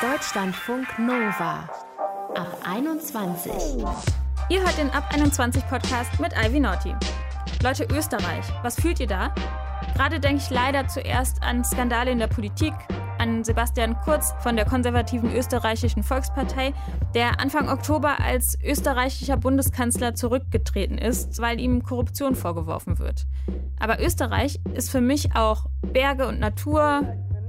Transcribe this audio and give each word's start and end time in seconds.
Deutschlandfunk 0.00 0.98
Nova 0.98 1.68
ab 2.34 2.58
21. 2.64 3.52
Ihr 4.48 4.60
hört 4.60 4.78
den 4.78 4.90
Ab 4.90 5.08
21 5.12 5.66
Podcast 5.68 6.20
mit 6.20 6.32
Ivy 6.32 6.60
Naughty. 6.60 6.94
Leute, 7.62 7.86
Österreich, 7.90 8.44
was 8.62 8.80
fühlt 8.80 9.00
ihr 9.00 9.06
da? 9.06 9.34
Gerade 9.94 10.20
denke 10.20 10.42
ich 10.42 10.50
leider 10.50 10.86
zuerst 10.86 11.42
an 11.42 11.64
Skandale 11.64 12.10
in 12.10 12.18
der 12.18 12.26
Politik, 12.26 12.74
an 13.18 13.42
Sebastian 13.42 13.98
Kurz 14.04 14.34
von 14.40 14.56
der 14.56 14.64
konservativen 14.64 15.34
österreichischen 15.34 16.02
Volkspartei, 16.02 16.72
der 17.14 17.40
Anfang 17.40 17.68
Oktober 17.68 18.20
als 18.20 18.58
österreichischer 18.62 19.36
Bundeskanzler 19.36 20.14
zurückgetreten 20.14 20.98
ist, 20.98 21.40
weil 21.40 21.60
ihm 21.60 21.82
Korruption 21.82 22.34
vorgeworfen 22.34 22.98
wird. 22.98 23.26
Aber 23.80 24.00
Österreich 24.00 24.60
ist 24.74 24.90
für 24.90 25.00
mich 25.00 25.34
auch 25.34 25.66
Berge 25.82 26.26
und 26.26 26.40
Natur, 26.40 27.02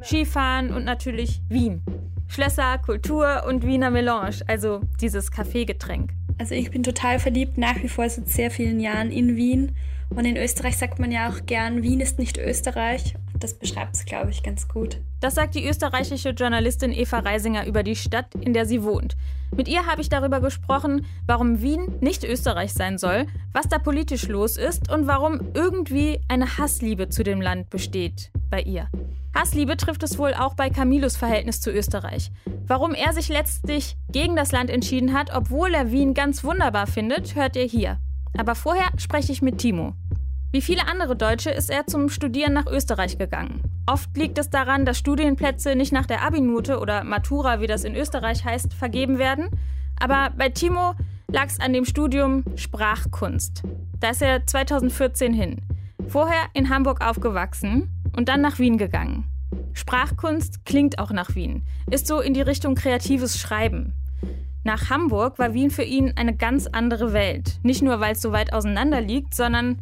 Skifahren 0.03 0.73
und 0.73 0.85
natürlich 0.85 1.41
Wien. 1.49 1.81
Schlösser, 2.27 2.77
Kultur 2.79 3.43
und 3.47 3.65
Wiener 3.65 3.89
Melange, 3.89 4.37
also 4.47 4.81
dieses 4.99 5.31
Kaffeegetränk. 5.31 6.11
Also 6.37 6.53
ich 6.55 6.71
bin 6.71 6.83
total 6.83 7.19
verliebt 7.19 7.57
nach 7.57 7.81
wie 7.81 7.87
vor 7.87 8.07
seit 8.09 8.27
sehr 8.27 8.51
vielen 8.51 8.79
Jahren 8.79 9.11
in 9.11 9.35
Wien. 9.35 9.75
Und 10.09 10.25
in 10.25 10.37
Österreich 10.37 10.77
sagt 10.77 10.99
man 10.99 11.11
ja 11.11 11.29
auch 11.29 11.45
gern, 11.45 11.83
Wien 11.83 11.99
ist 11.99 12.19
nicht 12.19 12.37
Österreich. 12.37 13.15
Und 13.33 13.43
das 13.43 13.53
beschreibt 13.53 13.95
es, 13.95 14.05
glaube 14.05 14.31
ich, 14.31 14.43
ganz 14.43 14.67
gut. 14.67 14.99
Das 15.19 15.35
sagt 15.35 15.55
die 15.55 15.67
österreichische 15.67 16.29
Journalistin 16.29 16.91
Eva 16.91 17.19
Reisinger 17.19 17.65
über 17.65 17.83
die 17.83 17.95
Stadt, 17.95 18.35
in 18.35 18.53
der 18.53 18.65
sie 18.65 18.83
wohnt. 18.83 19.17
Mit 19.55 19.67
ihr 19.67 19.85
habe 19.85 20.01
ich 20.01 20.09
darüber 20.09 20.41
gesprochen, 20.41 21.05
warum 21.25 21.61
Wien 21.61 21.87
nicht 22.01 22.23
Österreich 22.23 22.73
sein 22.73 22.97
soll, 22.97 23.25
was 23.53 23.67
da 23.67 23.79
politisch 23.79 24.27
los 24.27 24.57
ist 24.57 24.91
und 24.91 25.07
warum 25.07 25.39
irgendwie 25.53 26.19
eine 26.27 26.57
Hassliebe 26.57 27.09
zu 27.09 27.23
dem 27.23 27.41
Land 27.41 27.69
besteht 27.69 28.31
bei 28.49 28.61
ihr. 28.61 28.89
Hassliebe 29.37 29.77
trifft 29.77 30.01
es 30.01 30.17
wohl 30.17 30.33
auch 30.33 30.55
bei 30.55 30.71
Camilos 30.71 31.15
Verhältnis 31.15 31.61
zu 31.61 31.69
Österreich. 31.71 32.31
Warum 32.65 32.95
er 32.95 33.13
sich 33.13 33.29
letztlich 33.29 33.95
gegen 34.09 34.35
das 34.35 34.51
Land 34.51 34.71
entschieden 34.71 35.13
hat, 35.13 35.29
obwohl 35.31 35.75
er 35.75 35.91
Wien 35.91 36.15
ganz 36.15 36.43
wunderbar 36.43 36.87
findet, 36.87 37.35
hört 37.35 37.55
ihr 37.55 37.65
hier. 37.65 37.99
Aber 38.35 38.55
vorher 38.55 38.87
spreche 38.97 39.31
ich 39.31 39.43
mit 39.43 39.59
Timo. 39.59 39.93
Wie 40.51 40.61
viele 40.61 40.87
andere 40.87 41.15
Deutsche 41.15 41.51
ist 41.51 41.69
er 41.69 41.85
zum 41.85 42.09
Studieren 42.09 42.53
nach 42.53 42.65
Österreich 42.65 43.19
gegangen. 43.19 43.61
Oft 43.85 44.17
liegt 44.17 44.39
es 44.39 44.49
daran, 44.49 44.85
dass 44.85 44.97
Studienplätze 44.97 45.75
nicht 45.75 45.91
nach 45.91 46.07
der 46.07 46.23
Abinute 46.23 46.79
oder 46.79 47.03
Matura, 47.03 47.61
wie 47.61 47.67
das 47.67 47.83
in 47.83 47.95
Österreich 47.95 48.43
heißt, 48.43 48.73
vergeben 48.73 49.19
werden. 49.19 49.49
Aber 49.99 50.31
bei 50.35 50.49
Timo 50.49 50.95
lag 51.31 51.45
es 51.45 51.59
an 51.59 51.73
dem 51.73 51.85
Studium 51.85 52.43
Sprachkunst. 52.55 53.61
Da 53.99 54.09
ist 54.09 54.23
er 54.23 54.47
2014 54.47 55.31
hin. 55.31 55.61
Vorher 56.07 56.47
in 56.53 56.69
Hamburg 56.69 57.05
aufgewachsen 57.05 57.89
und 58.17 58.29
dann 58.29 58.41
nach 58.41 58.59
Wien 58.59 58.77
gegangen. 58.77 59.25
Sprachkunst 59.73 60.65
klingt 60.65 60.99
auch 60.99 61.11
nach 61.11 61.35
Wien, 61.35 61.63
ist 61.89 62.07
so 62.07 62.19
in 62.19 62.33
die 62.33 62.41
Richtung 62.41 62.75
kreatives 62.75 63.39
Schreiben. 63.39 63.93
Nach 64.63 64.89
Hamburg 64.89 65.39
war 65.39 65.53
Wien 65.53 65.71
für 65.71 65.83
ihn 65.83 66.13
eine 66.17 66.35
ganz 66.35 66.67
andere 66.67 67.13
Welt. 67.13 67.59
Nicht 67.63 67.81
nur, 67.81 67.99
weil 67.99 68.13
es 68.13 68.21
so 68.21 68.31
weit 68.31 68.51
auseinander 68.51 68.99
liegt, 68.99 69.33
sondern 69.33 69.77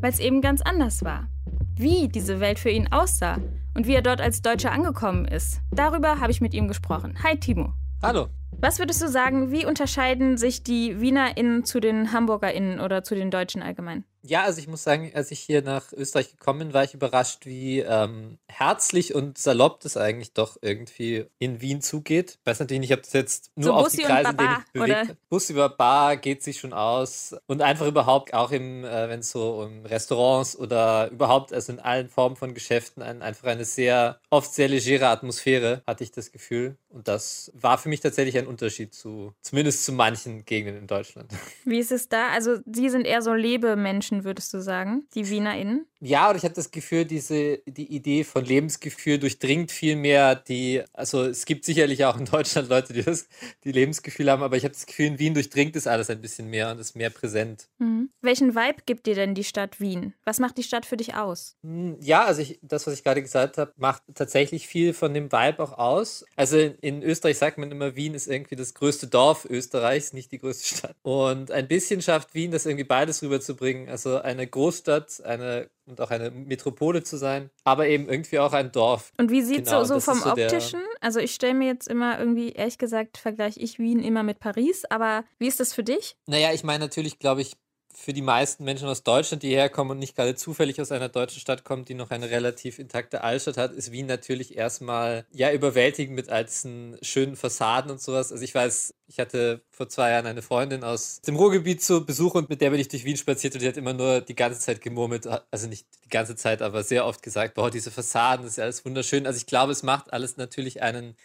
weil 0.00 0.10
es 0.10 0.20
eben 0.20 0.40
ganz 0.40 0.62
anders 0.62 1.04
war. 1.04 1.28
Wie 1.76 2.08
diese 2.08 2.40
Welt 2.40 2.58
für 2.58 2.70
ihn 2.70 2.90
aussah 2.90 3.38
und 3.74 3.86
wie 3.86 3.94
er 3.94 4.02
dort 4.02 4.20
als 4.20 4.40
Deutscher 4.40 4.72
angekommen 4.72 5.26
ist, 5.26 5.60
darüber 5.70 6.20
habe 6.20 6.30
ich 6.30 6.40
mit 6.40 6.54
ihm 6.54 6.68
gesprochen. 6.68 7.14
Hi 7.22 7.38
Timo. 7.38 7.74
Hallo. 8.02 8.28
Was 8.62 8.78
würdest 8.78 9.02
du 9.02 9.08
sagen, 9.08 9.50
wie 9.52 9.64
unterscheiden 9.64 10.36
sich 10.36 10.62
die 10.62 11.00
WienerInnen 11.00 11.64
zu 11.64 11.80
den 11.80 12.12
HamburgerInnen 12.12 12.80
oder 12.80 13.02
zu 13.02 13.14
den 13.14 13.30
Deutschen 13.30 13.62
allgemein? 13.62 14.04
Ja, 14.22 14.42
also 14.42 14.60
ich 14.60 14.68
muss 14.68 14.82
sagen, 14.82 15.10
als 15.14 15.30
ich 15.30 15.40
hier 15.40 15.62
nach 15.62 15.92
Österreich 15.92 16.30
gekommen 16.30 16.58
bin, 16.58 16.74
war 16.74 16.84
ich 16.84 16.94
überrascht, 16.94 17.46
wie 17.46 17.80
ähm, 17.80 18.38
herzlich 18.48 19.14
und 19.14 19.38
salopp 19.38 19.80
das 19.80 19.96
eigentlich 19.96 20.34
doch 20.34 20.58
irgendwie 20.60 21.26
in 21.38 21.60
Wien 21.60 21.80
zugeht. 21.80 22.38
Ich 22.40 22.46
weiß 22.46 22.60
natürlich 22.60 22.80
nicht, 22.80 22.92
ob 22.92 23.02
das 23.02 23.12
jetzt 23.14 23.50
nur 23.56 23.64
so 23.64 23.72
auf 23.74 23.84
Bussi 23.84 23.96
die 23.98 24.02
Kreise, 24.02 24.34
denen 24.34 24.56
ich 24.58 24.72
bewegt 24.72 24.90
oder? 24.90 25.16
Bus 25.30 25.50
über 25.50 25.68
Bar 25.70 26.16
geht 26.18 26.42
sich 26.42 26.60
schon 26.60 26.72
aus. 26.72 27.34
Und 27.46 27.62
einfach 27.62 27.86
überhaupt 27.86 28.34
auch 28.34 28.50
im, 28.50 28.84
äh, 28.84 29.08
wenn 29.08 29.20
es 29.20 29.30
so 29.30 29.62
um 29.62 29.86
Restaurants 29.86 30.56
oder 30.56 31.10
überhaupt, 31.10 31.52
also 31.52 31.72
in 31.72 31.80
allen 31.80 32.08
Formen 32.08 32.36
von 32.36 32.52
Geschäften, 32.52 33.02
ein, 33.02 33.22
einfach 33.22 33.48
eine 33.48 33.64
sehr, 33.64 34.20
oft 34.28 34.52
sehr 34.52 34.68
legere 34.68 35.08
Atmosphäre, 35.08 35.82
hatte 35.86 36.04
ich 36.04 36.10
das 36.10 36.30
Gefühl. 36.30 36.76
Und 36.90 37.08
das 37.08 37.52
war 37.54 37.78
für 37.78 37.88
mich 37.88 38.00
tatsächlich 38.00 38.36
ein 38.36 38.46
Unterschied 38.46 38.92
zu, 38.92 39.32
zumindest 39.40 39.84
zu 39.84 39.92
manchen 39.92 40.44
Gegenden 40.44 40.82
in 40.82 40.86
Deutschland. 40.86 41.32
Wie 41.64 41.78
ist 41.78 41.92
es 41.92 42.08
da? 42.08 42.28
Also, 42.28 42.58
Sie 42.66 42.90
sind 42.90 43.06
eher 43.06 43.22
so 43.22 43.32
Lebemenschen 43.32 44.09
Menschen, 44.10 44.24
würdest 44.24 44.52
du 44.52 44.60
sagen, 44.60 45.06
die 45.14 45.28
WienerInnen? 45.28 45.86
Ja, 46.00 46.30
und 46.30 46.36
ich 46.36 46.44
habe 46.44 46.54
das 46.54 46.70
Gefühl, 46.70 47.04
diese, 47.04 47.58
die 47.66 47.94
Idee 47.94 48.24
von 48.24 48.44
Lebensgefühl 48.44 49.18
durchdringt 49.18 49.70
viel 49.70 49.96
mehr 49.96 50.34
die, 50.34 50.82
also 50.94 51.24
es 51.24 51.44
gibt 51.44 51.66
sicherlich 51.66 52.04
auch 52.06 52.18
in 52.18 52.24
Deutschland 52.24 52.70
Leute, 52.70 52.94
die 52.94 53.02
das, 53.02 53.28
die 53.64 53.72
Lebensgefühl 53.72 54.30
haben, 54.30 54.42
aber 54.42 54.56
ich 54.56 54.64
habe 54.64 54.72
das 54.72 54.86
Gefühl, 54.86 55.06
in 55.06 55.18
Wien 55.18 55.34
durchdringt 55.34 55.76
das 55.76 55.86
alles 55.86 56.08
ein 56.08 56.22
bisschen 56.22 56.48
mehr 56.48 56.70
und 56.70 56.78
ist 56.78 56.96
mehr 56.96 57.10
präsent. 57.10 57.68
Mhm. 57.78 58.08
Welchen 58.22 58.54
Vibe 58.54 58.82
gibt 58.86 59.06
dir 59.06 59.14
denn 59.14 59.34
die 59.34 59.44
Stadt 59.44 59.78
Wien? 59.78 60.14
Was 60.24 60.38
macht 60.38 60.56
die 60.56 60.62
Stadt 60.62 60.86
für 60.86 60.96
dich 60.96 61.14
aus? 61.14 61.56
Hm, 61.62 61.98
ja, 62.00 62.24
also 62.24 62.40
ich, 62.40 62.58
das, 62.62 62.86
was 62.86 62.94
ich 62.94 63.04
gerade 63.04 63.20
gesagt 63.20 63.58
habe, 63.58 63.72
macht 63.76 64.02
tatsächlich 64.14 64.66
viel 64.66 64.94
von 64.94 65.12
dem 65.12 65.30
Vibe 65.30 65.62
auch 65.62 65.76
aus. 65.76 66.24
Also 66.34 66.56
in, 66.56 66.74
in 66.80 67.02
Österreich 67.02 67.36
sagt 67.36 67.58
man 67.58 67.70
immer, 67.70 67.94
Wien 67.94 68.14
ist 68.14 68.26
irgendwie 68.26 68.56
das 68.56 68.72
größte 68.72 69.06
Dorf 69.06 69.44
Österreichs, 69.44 70.14
nicht 70.14 70.32
die 70.32 70.38
größte 70.38 70.76
Stadt. 70.76 70.96
Und 71.02 71.50
ein 71.50 71.68
bisschen 71.68 72.00
schafft 72.00 72.34
Wien 72.34 72.50
das 72.50 72.64
irgendwie 72.64 72.84
beides 72.84 73.22
rüberzubringen. 73.22 73.90
Also 73.90 73.99
also 74.06 74.20
eine 74.22 74.46
Großstadt, 74.46 75.22
eine 75.24 75.70
und 75.86 76.00
auch 76.00 76.10
eine 76.10 76.30
Metropole 76.30 77.02
zu 77.02 77.16
sein, 77.16 77.50
aber 77.64 77.88
eben 77.88 78.08
irgendwie 78.08 78.38
auch 78.38 78.52
ein 78.52 78.72
Dorf. 78.72 79.12
Und 79.18 79.30
wie 79.30 79.42
sieht 79.42 79.66
genau, 79.66 79.84
so, 79.84 79.94
so 79.94 80.00
vom 80.00 80.20
so 80.20 80.30
optischen? 80.30 80.80
Also 81.00 81.18
ich 81.18 81.34
stelle 81.34 81.54
mir 81.54 81.66
jetzt 81.66 81.88
immer 81.88 82.18
irgendwie, 82.18 82.50
ehrlich 82.52 82.78
gesagt, 82.78 83.18
vergleiche 83.18 83.60
ich 83.60 83.78
Wien 83.78 83.98
immer 83.98 84.22
mit 84.22 84.38
Paris, 84.38 84.84
aber 84.88 85.24
wie 85.38 85.48
ist 85.48 85.60
das 85.60 85.74
für 85.74 85.82
dich? 85.82 86.16
Naja, 86.26 86.52
ich 86.52 86.62
meine 86.62 86.84
natürlich, 86.84 87.18
glaube 87.18 87.42
ich, 87.42 87.56
für 87.94 88.12
die 88.12 88.22
meisten 88.22 88.64
Menschen 88.64 88.88
aus 88.88 89.02
Deutschland, 89.02 89.42
die 89.42 89.50
herkommen 89.50 89.92
und 89.92 89.98
nicht 89.98 90.16
gerade 90.16 90.34
zufällig 90.34 90.80
aus 90.80 90.92
einer 90.92 91.08
deutschen 91.08 91.40
Stadt 91.40 91.64
kommen, 91.64 91.84
die 91.84 91.94
noch 91.94 92.10
eine 92.10 92.30
relativ 92.30 92.78
intakte 92.78 93.22
Altstadt 93.22 93.56
hat, 93.56 93.72
ist 93.72 93.92
Wien 93.92 94.06
natürlich 94.06 94.56
erstmal 94.56 95.26
ja 95.32 95.52
überwältigend 95.52 96.14
mit 96.16 96.28
all 96.28 96.44
diesen 96.44 96.96
schönen 97.02 97.36
Fassaden 97.36 97.90
und 97.90 98.00
sowas. 98.00 98.32
Also 98.32 98.42
ich 98.42 98.54
weiß, 98.54 98.94
ich 99.06 99.18
hatte 99.18 99.60
vor 99.70 99.88
zwei 99.88 100.10
Jahren 100.10 100.26
eine 100.26 100.42
Freundin 100.42 100.84
aus 100.84 101.20
dem 101.22 101.36
Ruhrgebiet 101.36 101.82
zu 101.82 102.06
Besuch 102.06 102.34
und 102.34 102.48
mit 102.48 102.60
der 102.60 102.70
bin 102.70 102.80
ich 102.80 102.88
durch 102.88 103.04
Wien 103.04 103.16
spaziert 103.16 103.54
und 103.54 103.62
die 103.62 103.68
hat 103.68 103.76
immer 103.76 103.94
nur 103.94 104.20
die 104.20 104.36
ganze 104.36 104.60
Zeit 104.60 104.80
gemurmelt, 104.80 105.26
also 105.50 105.66
nicht 105.66 105.86
die 106.04 106.10
ganze 106.10 106.36
Zeit, 106.36 106.62
aber 106.62 106.82
sehr 106.82 107.06
oft 107.06 107.22
gesagt, 107.22 107.54
boah, 107.54 107.70
diese 107.70 107.90
Fassaden, 107.90 108.44
das 108.44 108.52
ist 108.52 108.58
ja 108.58 108.64
alles 108.64 108.84
wunderschön. 108.84 109.26
Also 109.26 109.36
ich 109.36 109.46
glaube, 109.46 109.72
es 109.72 109.82
macht 109.82 110.12
alles 110.12 110.36
natürlich 110.36 110.82
einen 110.82 111.16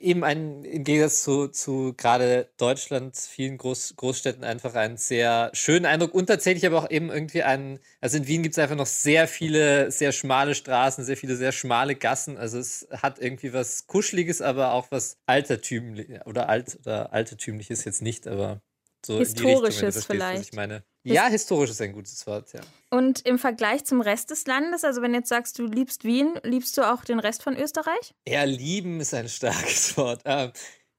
eben 0.00 0.22
ein, 0.22 0.64
im 0.64 0.84
Gegensatz 0.84 1.22
zu, 1.22 1.48
zu 1.48 1.94
gerade 1.96 2.48
Deutschland, 2.56 3.16
vielen 3.16 3.58
Groß, 3.58 3.94
Großstädten 3.96 4.44
einfach 4.44 4.74
einen 4.74 4.96
sehr 4.96 5.50
schönen 5.54 5.86
Eindruck 5.86 6.14
und 6.14 6.26
tatsächlich 6.26 6.66
aber 6.66 6.78
auch 6.78 6.90
eben 6.90 7.10
irgendwie 7.10 7.42
einen, 7.42 7.80
also 8.00 8.16
in 8.16 8.26
Wien 8.26 8.42
gibt 8.42 8.54
es 8.54 8.58
einfach 8.58 8.76
noch 8.76 8.86
sehr 8.86 9.26
viele, 9.26 9.90
sehr 9.90 10.12
schmale 10.12 10.54
Straßen, 10.54 11.04
sehr 11.04 11.16
viele, 11.16 11.36
sehr 11.36 11.52
schmale 11.52 11.96
Gassen. 11.96 12.38
Also 12.38 12.58
es 12.58 12.86
hat 12.92 13.18
irgendwie 13.18 13.52
was 13.52 13.86
Kuscheliges, 13.86 14.40
aber 14.40 14.72
auch 14.72 14.90
was 14.90 15.18
Altertümliches 15.26 16.26
oder 16.26 16.48
alt 16.48 16.78
oder 16.80 17.12
Altertümliches 17.12 17.84
jetzt 17.84 18.02
nicht, 18.02 18.28
aber 18.28 18.60
so 19.04 19.18
Historisches 19.18 19.96
Richtung, 19.96 20.16
vielleicht. 20.16 20.42
ich 20.44 20.52
meine. 20.52 20.84
Ja, 21.04 21.26
historisch 21.26 21.70
ist 21.70 21.80
ein 21.80 21.92
gutes 21.92 22.26
Wort, 22.26 22.52
ja. 22.52 22.60
Und 22.90 23.26
im 23.26 23.38
Vergleich 23.38 23.84
zum 23.84 24.00
Rest 24.00 24.30
des 24.30 24.46
Landes, 24.46 24.84
also 24.84 25.02
wenn 25.02 25.12
du 25.12 25.18
jetzt 25.18 25.28
sagst, 25.28 25.58
du 25.58 25.66
liebst 25.66 26.04
Wien, 26.04 26.38
liebst 26.44 26.76
du 26.78 26.82
auch 26.82 27.04
den 27.04 27.18
Rest 27.18 27.42
von 27.42 27.56
Österreich? 27.56 28.14
Ja, 28.26 28.44
lieben 28.44 29.00
ist 29.00 29.14
ein 29.14 29.28
starkes 29.28 29.96
Wort. 29.96 30.22
Ähm, 30.24 30.52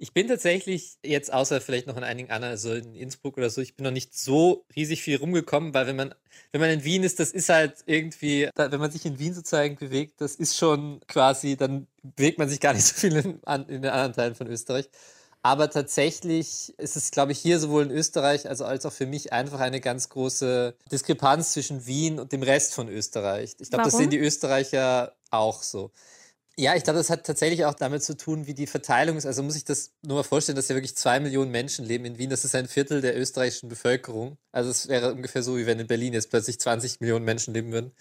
ich 0.03 0.12
bin 0.12 0.28
tatsächlich 0.28 0.97
jetzt, 1.02 1.31
außer 1.31 1.62
vielleicht 1.62 1.88
noch 1.88 1.96
in 1.96 2.03
einigen 2.03 2.30
anderen, 2.30 2.52
also 2.52 2.74
in 2.74 2.94
Innsbruck 2.94 3.38
oder 3.38 3.50
so, 3.50 3.62
ich 3.62 3.75
bin 3.78 3.86
noch 3.86 3.91
nicht 3.91 4.14
so 4.14 4.66
riesig 4.75 5.02
viel 5.02 5.16
rumgekommen, 5.16 5.74
weil 5.74 5.88
wenn 5.88 5.96
man, 5.96 6.14
wenn 6.52 6.59
man 6.59 6.72
in 6.72 6.84
Wien 6.84 7.03
ist, 7.03 7.22
das 7.22 7.31
ist 7.31 7.47
halt 7.47 7.75
irgendwie, 7.85 8.50
wenn 8.56 8.80
man 8.81 8.91
sich 8.91 9.06
in 9.06 9.18
Wien 9.18 9.34
sozusagen 9.34 9.78
bewegt, 9.78 10.20
das 10.20 10.35
ist 10.35 10.58
schon 10.58 11.00
quasi, 11.08 11.56
dann 11.56 11.88
bewegt 12.02 12.38
man 12.38 12.50
sich 12.50 12.59
gar 12.59 12.74
nicht 12.74 12.85
so 12.88 12.96
viel 12.96 13.16
in, 13.16 13.40
in 13.70 13.81
den 13.81 13.91
anderen 13.91 14.14
Teilen 14.14 14.35
von 14.35 14.47
Österreich. 14.47 14.90
Aber 15.45 15.69
tatsächlich 15.69 16.73
ist 16.79 16.95
es, 16.95 17.11
glaube 17.11 17.34
ich, 17.34 17.40
hier 17.40 17.59
sowohl 17.59 17.84
in 17.84 17.91
Österreich 17.91 18.49
als 18.49 18.61
auch 18.61 18.93
für 18.93 19.05
mich 19.05 19.34
einfach 19.34 19.59
eine 19.59 19.81
ganz 19.81 20.07
große 20.07 20.73
Diskrepanz 20.90 21.51
zwischen 21.51 21.85
Wien 21.85 22.17
und 22.17 22.31
dem 22.31 22.43
Rest 22.43 22.73
von 22.73 22.87
Österreich. 22.87 23.53
Ich 23.59 23.69
glaube, 23.69 23.84
das 23.84 23.97
sehen 23.97 24.09
die 24.09 24.19
Österreicher 24.19 25.13
auch 25.31 25.61
so. 25.61 25.91
Ja, 26.55 26.75
ich 26.75 26.84
glaube, 26.84 26.99
das 26.99 27.09
hat 27.09 27.25
tatsächlich 27.25 27.66
auch 27.66 27.73
damit 27.73 28.03
zu 28.03 28.16
tun, 28.16 28.47
wie 28.47 28.53
die 28.53 28.67
Verteilung 28.67 29.17
ist. 29.17 29.25
Also 29.25 29.43
muss 29.43 29.57
ich 29.57 29.66
das 29.66 29.91
nur 30.01 30.17
mal 30.17 30.23
vorstellen, 30.23 30.55
dass 30.55 30.69
ja 30.69 30.75
wirklich 30.75 30.95
zwei 30.95 31.19
Millionen 31.19 31.51
Menschen 31.51 31.84
leben 31.84 32.05
in 32.05 32.17
Wien. 32.17 32.29
Das 32.29 32.46
ist 32.46 32.55
ein 32.55 32.69
Viertel 32.69 33.01
der 33.01 33.19
österreichischen 33.19 33.67
Bevölkerung. 33.67 34.37
Also 34.53 34.69
es 34.69 34.87
wäre 34.87 35.11
ungefähr 35.11 35.43
so, 35.43 35.57
wie 35.57 35.66
wenn 35.66 35.79
in 35.79 35.87
Berlin 35.87 36.13
jetzt 36.13 36.29
plötzlich 36.29 36.57
20 36.57 37.01
Millionen 37.01 37.25
Menschen 37.25 37.53
leben 37.53 37.73
würden. 37.73 37.91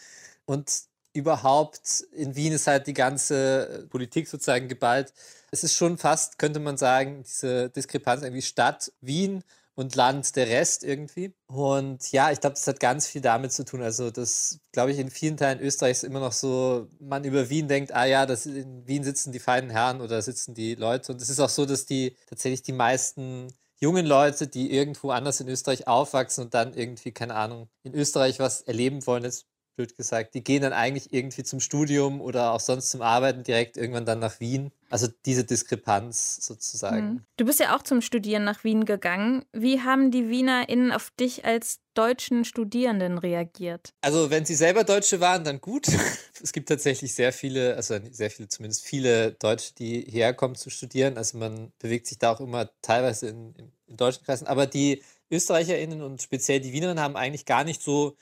Und 0.44 0.70
überhaupt 1.12 2.04
in 2.12 2.36
Wien 2.36 2.52
ist 2.52 2.68
halt 2.68 2.86
die 2.86 2.94
ganze 2.94 3.88
Politik 3.90 4.28
sozusagen 4.28 4.68
geballt 4.68 5.12
es 5.52 5.62
ist 5.64 5.76
schon 5.76 5.98
fast, 5.98 6.38
könnte 6.38 6.60
man 6.60 6.76
sagen, 6.78 7.22
diese 7.24 7.70
Diskrepanz 7.70 8.22
irgendwie 8.22 8.42
Stadt 8.42 8.90
Wien 9.00 9.44
und 9.74 9.94
Land 9.94 10.34
der 10.36 10.48
Rest 10.48 10.82
irgendwie. 10.82 11.34
Und 11.46 12.10
ja, 12.12 12.30
ich 12.30 12.40
glaube, 12.40 12.54
das 12.54 12.66
hat 12.66 12.80
ganz 12.80 13.06
viel 13.06 13.20
damit 13.20 13.52
zu 13.52 13.64
tun. 13.64 13.82
Also, 13.82 14.10
das 14.10 14.60
glaube 14.72 14.92
ich 14.92 14.98
in 14.98 15.10
vielen 15.10 15.36
Teilen 15.36 15.60
Österreichs 15.60 16.02
immer 16.04 16.20
noch 16.20 16.32
so, 16.32 16.88
man 17.00 17.24
über 17.24 17.50
Wien 17.50 17.68
denkt, 17.68 17.92
ah 17.94 18.06
ja, 18.06 18.26
das, 18.26 18.46
in 18.46 18.86
Wien 18.86 19.04
sitzen 19.04 19.32
die 19.32 19.38
feinen 19.40 19.70
Herren 19.70 20.00
oder 20.00 20.20
sitzen 20.22 20.54
die 20.54 20.74
Leute. 20.74 21.12
Und 21.12 21.20
es 21.22 21.30
ist 21.30 21.40
auch 21.40 21.48
so, 21.50 21.66
dass 21.66 21.86
die 21.86 22.16
tatsächlich 22.26 22.62
die 22.62 22.72
meisten 22.72 23.48
jungen 23.80 24.06
Leute, 24.06 24.46
die 24.48 24.72
irgendwo 24.72 25.10
anders 25.10 25.40
in 25.40 25.48
Österreich 25.48 25.86
aufwachsen 25.86 26.44
und 26.44 26.54
dann 26.54 26.72
irgendwie, 26.74 27.12
keine 27.12 27.34
Ahnung, 27.34 27.68
in 27.82 27.94
Österreich 27.94 28.38
was 28.38 28.62
erleben 28.62 29.06
wollen, 29.06 29.24
jetzt 29.24 29.46
blöd 29.76 29.96
gesagt, 29.96 30.34
die 30.34 30.44
gehen 30.44 30.62
dann 30.62 30.72
eigentlich 30.72 31.12
irgendwie 31.12 31.44
zum 31.44 31.60
Studium 31.60 32.20
oder 32.20 32.52
auch 32.52 32.60
sonst 32.60 32.90
zum 32.90 33.02
Arbeiten 33.02 33.42
direkt 33.42 33.76
irgendwann 33.76 34.04
dann 34.04 34.18
nach 34.18 34.40
Wien. 34.40 34.70
Also 34.90 35.08
diese 35.24 35.44
Diskrepanz 35.44 36.44
sozusagen. 36.44 37.06
Mhm. 37.06 37.24
Du 37.38 37.46
bist 37.46 37.60
ja 37.60 37.74
auch 37.74 37.82
zum 37.82 38.02
Studieren 38.02 38.44
nach 38.44 38.62
Wien 38.62 38.84
gegangen. 38.84 39.44
Wie 39.52 39.80
haben 39.80 40.10
die 40.10 40.28
WienerInnen 40.28 40.92
auf 40.92 41.10
dich 41.18 41.46
als 41.46 41.80
deutschen 41.94 42.44
Studierenden 42.44 43.16
reagiert? 43.16 43.94
Also 44.02 44.30
wenn 44.30 44.44
sie 44.44 44.54
selber 44.54 44.84
Deutsche 44.84 45.20
waren, 45.20 45.44
dann 45.44 45.60
gut. 45.60 45.86
Es 46.42 46.52
gibt 46.52 46.68
tatsächlich 46.68 47.14
sehr 47.14 47.32
viele, 47.32 47.76
also 47.76 47.96
sehr 48.10 48.28
viele, 48.28 48.48
zumindest 48.48 48.84
viele 48.84 49.30
Deutsche, 49.32 49.74
die 49.74 50.00
herkommen 50.00 50.56
zu 50.56 50.70
studieren. 50.70 51.16
Also 51.16 51.38
man 51.38 51.72
bewegt 51.78 52.08
sich 52.08 52.18
da 52.18 52.32
auch 52.32 52.40
immer 52.40 52.68
teilweise 52.82 53.28
in, 53.28 53.54
in, 53.54 53.72
in 53.86 53.96
deutschen 53.96 54.24
Kreisen. 54.24 54.48
Aber 54.48 54.66
die 54.66 55.04
ÖsterreicherInnen 55.30 56.02
und 56.02 56.20
speziell 56.20 56.60
die 56.60 56.72
Wienerinnen 56.72 57.02
haben 57.02 57.16
eigentlich 57.16 57.46
gar 57.46 57.62
nicht 57.62 57.80
so 57.80 58.16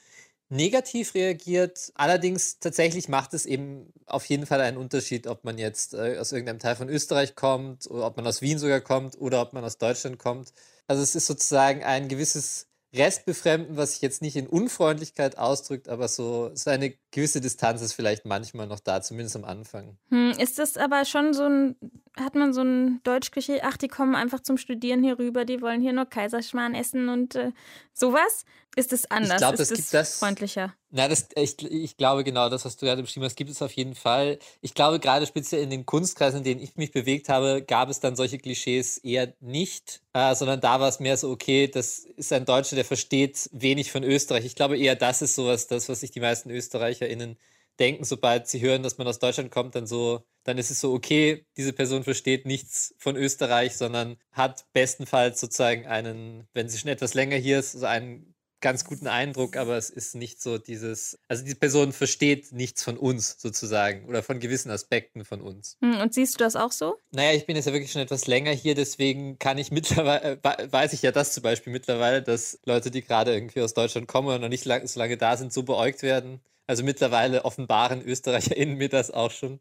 negativ 0.50 1.14
reagiert. 1.14 1.92
Allerdings 1.94 2.58
tatsächlich 2.58 3.08
macht 3.08 3.32
es 3.34 3.46
eben 3.46 3.92
auf 4.06 4.24
jeden 4.26 4.46
Fall 4.46 4.60
einen 4.60 4.76
Unterschied, 4.76 5.26
ob 5.26 5.44
man 5.44 5.56
jetzt 5.56 5.94
äh, 5.94 6.18
aus 6.18 6.32
irgendeinem 6.32 6.58
Teil 6.58 6.76
von 6.76 6.88
Österreich 6.88 7.34
kommt 7.36 7.88
oder 7.88 8.06
ob 8.06 8.16
man 8.16 8.26
aus 8.26 8.42
Wien 8.42 8.58
sogar 8.58 8.80
kommt 8.80 9.18
oder 9.18 9.40
ob 9.40 9.52
man 9.52 9.64
aus 9.64 9.78
Deutschland 9.78 10.18
kommt. 10.18 10.52
Also 10.86 11.02
es 11.02 11.14
ist 11.14 11.26
sozusagen 11.26 11.84
ein 11.84 12.08
gewisses 12.08 12.66
Restbefremden, 12.92 13.76
was 13.76 13.92
sich 13.92 14.02
jetzt 14.02 14.20
nicht 14.20 14.34
in 14.34 14.48
Unfreundlichkeit 14.48 15.38
ausdrückt, 15.38 15.88
aber 15.88 16.08
so, 16.08 16.50
so 16.54 16.70
eine 16.70 16.92
gewisse 17.12 17.40
Distanz 17.40 17.82
ist 17.82 17.92
vielleicht 17.92 18.26
manchmal 18.26 18.66
noch 18.66 18.80
da, 18.80 19.00
zumindest 19.00 19.36
am 19.36 19.44
Anfang. 19.44 19.96
Hm, 20.08 20.32
ist 20.32 20.58
das 20.58 20.76
aber 20.76 21.04
schon 21.04 21.32
so 21.32 21.44
ein, 21.44 21.76
hat 22.20 22.34
man 22.34 22.52
so 22.52 22.62
ein 22.62 23.00
Deutschküche, 23.02 23.60
ach, 23.62 23.76
die 23.76 23.88
kommen 23.88 24.14
einfach 24.14 24.40
zum 24.40 24.56
Studieren 24.58 25.02
hier 25.02 25.18
rüber, 25.18 25.44
die 25.44 25.60
wollen 25.60 25.80
hier 25.80 25.92
nur 25.92 26.06
Kaiserschmarrn 26.06 26.74
essen 26.74 27.08
und 27.08 27.34
äh, 27.34 27.52
sowas? 27.92 28.44
Ist 28.76 28.92
es 28.92 29.10
anders? 29.10 29.32
Ich 29.32 29.36
glaube, 29.38 29.56
das 29.56 29.70
gibt 29.70 29.92
das 29.92 30.18
freundlicher. 30.18 30.72
Na, 30.90 31.08
das, 31.08 31.28
ich, 31.34 31.60
ich 31.64 31.96
glaube 31.96 32.22
genau, 32.22 32.48
das, 32.48 32.64
was 32.64 32.76
du 32.76 32.86
gerade 32.86 33.02
beschrieben 33.02 33.26
hast, 33.26 33.34
gibt 33.34 33.50
es 33.50 33.62
auf 33.62 33.72
jeden 33.72 33.96
Fall. 33.96 34.38
Ich 34.60 34.74
glaube, 34.74 35.00
gerade 35.00 35.26
speziell 35.26 35.62
in 35.62 35.70
den 35.70 35.86
Kunstkreisen, 35.86 36.38
in 36.38 36.44
denen 36.44 36.60
ich 36.60 36.76
mich 36.76 36.92
bewegt 36.92 37.28
habe, 37.28 37.62
gab 37.62 37.88
es 37.88 37.98
dann 37.98 38.14
solche 38.14 38.38
Klischees 38.38 38.98
eher 38.98 39.34
nicht, 39.40 40.02
äh, 40.12 40.34
sondern 40.36 40.60
da 40.60 40.78
war 40.78 40.88
es 40.88 41.00
mehr 41.00 41.16
so, 41.16 41.30
okay, 41.30 41.66
das 41.66 41.98
ist 41.98 42.32
ein 42.32 42.44
Deutscher, 42.44 42.76
der 42.76 42.84
versteht 42.84 43.50
wenig 43.52 43.90
von 43.90 44.04
Österreich. 44.04 44.44
Ich 44.44 44.54
glaube 44.54 44.78
eher, 44.78 44.94
das 44.94 45.20
ist 45.20 45.34
sowas, 45.34 45.66
das, 45.66 45.88
was 45.88 46.00
sich 46.00 46.12
die 46.12 46.20
meisten 46.20 46.50
ÖsterreicherInnen 46.50 47.36
denken, 47.80 48.04
sobald 48.04 48.46
sie 48.46 48.60
hören, 48.60 48.84
dass 48.84 48.98
man 48.98 49.08
aus 49.08 49.18
Deutschland 49.18 49.50
kommt, 49.50 49.74
dann 49.74 49.86
so, 49.86 50.22
dann 50.44 50.58
ist 50.58 50.70
es 50.70 50.80
so, 50.80 50.92
okay, 50.92 51.46
diese 51.56 51.72
Person 51.72 52.04
versteht 52.04 52.46
nichts 52.46 52.94
von 52.98 53.16
Österreich, 53.16 53.76
sondern 53.76 54.16
hat 54.32 54.64
bestenfalls 54.72 55.40
sozusagen 55.40 55.86
einen, 55.86 56.48
wenn 56.54 56.68
sie 56.68 56.78
schon 56.78 56.90
etwas 56.90 57.14
länger 57.14 57.36
hier 57.36 57.58
ist, 57.58 57.72
so 57.72 57.86
einen 57.86 58.34
ganz 58.60 58.84
guten 58.84 59.06
Eindruck, 59.06 59.56
aber 59.56 59.76
es 59.76 59.90
ist 59.90 60.14
nicht 60.14 60.40
so 60.40 60.58
dieses, 60.58 61.18
also 61.28 61.44
die 61.44 61.54
Person 61.54 61.92
versteht 61.92 62.52
nichts 62.52 62.82
von 62.82 62.96
uns 62.96 63.36
sozusagen 63.38 64.06
oder 64.06 64.22
von 64.22 64.38
gewissen 64.38 64.70
Aspekten 64.70 65.24
von 65.24 65.40
uns. 65.40 65.76
Hm, 65.80 66.00
und 66.00 66.14
siehst 66.14 66.34
du 66.34 66.38
das 66.38 66.56
auch 66.56 66.72
so? 66.72 66.98
Naja, 67.10 67.32
ich 67.32 67.46
bin 67.46 67.56
jetzt 67.56 67.64
ja 67.66 67.72
wirklich 67.72 67.90
schon 67.90 68.02
etwas 68.02 68.26
länger 68.26 68.52
hier, 68.52 68.74
deswegen 68.74 69.38
kann 69.38 69.58
ich 69.58 69.70
mittlerweile, 69.70 70.38
äh, 70.42 70.72
weiß 70.72 70.92
ich 70.92 71.02
ja 71.02 71.12
das 71.12 71.32
zum 71.32 71.42
Beispiel 71.42 71.72
mittlerweile, 71.72 72.22
dass 72.22 72.60
Leute, 72.64 72.90
die 72.90 73.02
gerade 73.02 73.32
irgendwie 73.32 73.62
aus 73.62 73.74
Deutschland 73.74 74.08
kommen 74.08 74.28
und 74.28 74.40
noch 74.40 74.48
nicht 74.48 74.64
lang, 74.64 74.86
so 74.86 75.00
lange 75.00 75.16
da 75.16 75.36
sind, 75.36 75.52
so 75.52 75.62
beäugt 75.62 76.02
werden. 76.02 76.40
Also 76.66 76.84
mittlerweile 76.84 77.44
offenbaren 77.44 78.02
ÖsterreicherInnen 78.02 78.76
mir 78.76 78.88
das 78.88 79.10
auch 79.10 79.32
schon, 79.32 79.60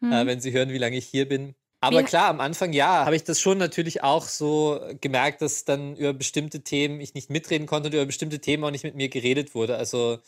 hm. 0.00 0.12
äh, 0.12 0.26
wenn 0.26 0.40
sie 0.40 0.52
hören, 0.52 0.70
wie 0.70 0.78
lange 0.78 0.96
ich 0.96 1.06
hier 1.06 1.28
bin. 1.28 1.54
Aber 1.80 2.00
Wie? 2.00 2.04
klar, 2.04 2.28
am 2.30 2.40
Anfang 2.40 2.72
ja, 2.72 3.04
habe 3.04 3.14
ich 3.14 3.24
das 3.24 3.40
schon 3.40 3.58
natürlich 3.58 4.02
auch 4.02 4.26
so 4.26 4.80
gemerkt, 5.02 5.42
dass 5.42 5.66
dann 5.66 5.96
über 5.96 6.14
bestimmte 6.14 6.62
Themen 6.62 6.98
ich 7.00 7.12
nicht 7.12 7.28
mitreden 7.28 7.66
konnte 7.66 7.88
und 7.88 7.94
über 7.94 8.06
bestimmte 8.06 8.38
Themen 8.38 8.64
auch 8.64 8.70
nicht 8.70 8.84
mit 8.84 8.94
mir 8.94 9.10
geredet 9.10 9.54
wurde. 9.54 9.76
Also 9.76 10.18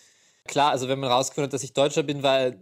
klar, 0.46 0.72
also 0.72 0.88
wenn 0.88 0.98
man 0.98 1.10
rausgefunden 1.10 1.48
hat, 1.48 1.54
dass 1.54 1.62
ich 1.62 1.72
Deutscher 1.72 2.02
bin, 2.02 2.22
war 2.22 2.52